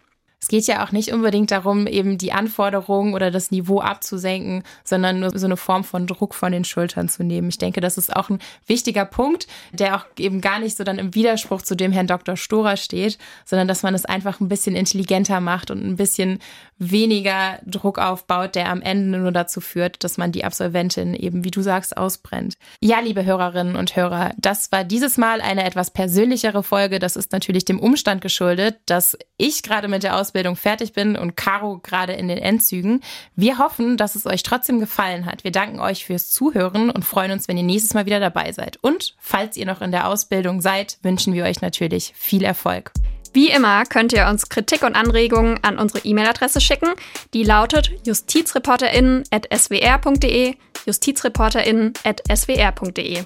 Geht 0.50 0.66
ja 0.66 0.84
auch 0.84 0.92
nicht 0.92 1.14
unbedingt 1.14 1.52
darum, 1.52 1.86
eben 1.86 2.18
die 2.18 2.32
Anforderungen 2.32 3.14
oder 3.14 3.30
das 3.30 3.52
Niveau 3.52 3.82
abzusenken, 3.82 4.64
sondern 4.84 5.20
nur 5.20 5.38
so 5.38 5.46
eine 5.46 5.58
Form 5.58 5.84
von 5.84 6.08
Druck 6.08 6.34
von 6.34 6.52
den 6.52 6.66
Schultern 6.66 7.08
zu 7.08 7.24
nehmen. 7.24 7.50
Ich 7.50 7.60
denke, 7.60 7.82
das 7.82 8.00
ist 8.00 8.16
auch 8.16 8.32
ein 8.32 8.40
wichtiger 8.66 9.06
Punkt, 9.06 9.46
der 9.72 9.96
auch 9.96 10.06
eben 10.18 10.42
gar 10.42 10.58
nicht 10.58 10.76
so 10.76 10.84
dann 10.84 10.98
im 10.98 11.14
Widerspruch 11.14 11.62
zu 11.62 11.76
dem 11.76 11.92
Herrn 11.92 12.08
Dr. 12.08 12.36
Storer 12.36 12.78
steht, 12.78 13.20
sondern 13.46 13.68
dass 13.68 13.84
man 13.84 13.94
es 13.94 14.06
einfach 14.06 14.40
ein 14.40 14.50
bisschen 14.50 14.76
intelligenter 14.76 15.40
macht 15.40 15.70
und 15.70 15.86
ein 15.86 15.98
bisschen 15.98 16.40
weniger 16.80 17.60
Druck 17.68 18.00
aufbaut, 18.00 18.56
der 18.56 18.72
am 18.72 18.82
Ende 18.82 19.20
nur 19.20 19.32
dazu 19.32 19.62
führt, 19.62 20.04
dass 20.04 20.18
man 20.18 20.32
die 20.32 20.46
Absolventin 20.46 21.14
eben, 21.14 21.44
wie 21.44 21.52
du 21.52 21.62
sagst, 21.62 21.96
ausbrennt. 21.96 22.56
Ja, 22.82 23.02
liebe 23.02 23.24
Hörerinnen 23.24 23.76
und 23.76 23.96
Hörer, 23.96 24.32
das 24.38 24.72
war 24.72 24.84
dieses 24.84 25.18
Mal 25.18 25.42
eine 25.42 25.64
etwas 25.64 25.92
persönlichere 25.92 26.64
Folge. 26.64 26.98
Das 26.98 27.16
ist 27.16 27.34
natürlich 27.34 27.66
dem 27.66 27.80
Umstand 27.80 28.22
geschuldet, 28.22 28.78
dass 28.88 29.16
ich 29.38 29.62
gerade 29.62 29.88
mit 29.88 30.02
der 30.02 30.16
Ausbildung 30.16 30.39
Ausbildung 30.40 30.56
fertig 30.56 30.94
bin 30.94 31.18
und 31.18 31.36
Caro 31.36 31.80
gerade 31.80 32.14
in 32.14 32.30
den 32.30 32.38
Endzügen. 32.38 33.02
Wir 33.36 33.58
hoffen, 33.58 33.98
dass 33.98 34.16
es 34.16 34.26
euch 34.26 34.42
trotzdem 34.42 34.80
gefallen 34.80 35.26
hat. 35.26 35.44
Wir 35.44 35.52
danken 35.52 35.82
euch 35.82 36.06
fürs 36.06 36.32
Zuhören 36.32 36.90
und 36.90 37.04
freuen 37.04 37.32
uns, 37.32 37.50
wenn 37.50 37.58
ihr 37.58 37.64
nächstes 37.64 37.94
Mal 37.94 38.06
wieder 38.06 38.22
dabei 38.22 38.54
seid. 38.54 38.78
Und 38.82 39.18
falls 39.20 39.58
ihr 39.58 39.66
noch 39.66 39.82
in 39.82 39.92
der 39.92 40.08
Ausbildung 40.08 40.62
seid, 40.62 40.98
wünschen 41.02 41.34
wir 41.34 41.44
euch 41.44 41.60
natürlich 41.60 42.14
viel 42.16 42.46
Erfolg. 42.46 42.94
Wie 43.34 43.50
immer 43.50 43.84
könnt 43.84 44.14
ihr 44.14 44.28
uns 44.28 44.48
Kritik 44.48 44.84
und 44.84 44.96
Anregungen 44.96 45.62
an 45.62 45.78
unsere 45.78 46.06
E-Mail-Adresse 46.06 46.62
schicken. 46.62 46.88
Die 47.34 47.44
lautet 47.44 47.92
justizreporterinnen.swr.de, 48.06 50.56
justizreporterinnen.swr.de. 50.86 53.24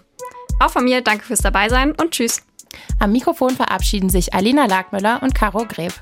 Auch 0.60 0.72
von 0.72 0.84
mir 0.84 1.02
danke 1.02 1.26
fürs 1.26 1.42
Dabeisein 1.42 1.92
und 1.92 2.10
tschüss. 2.10 2.42
Am 2.98 3.12
Mikrofon 3.12 3.52
verabschieden 3.52 4.10
sich 4.10 4.34
Alina 4.34 4.66
Lagmüller 4.66 5.22
und 5.22 5.36
Caro 5.36 5.66
Greb. 5.68 5.94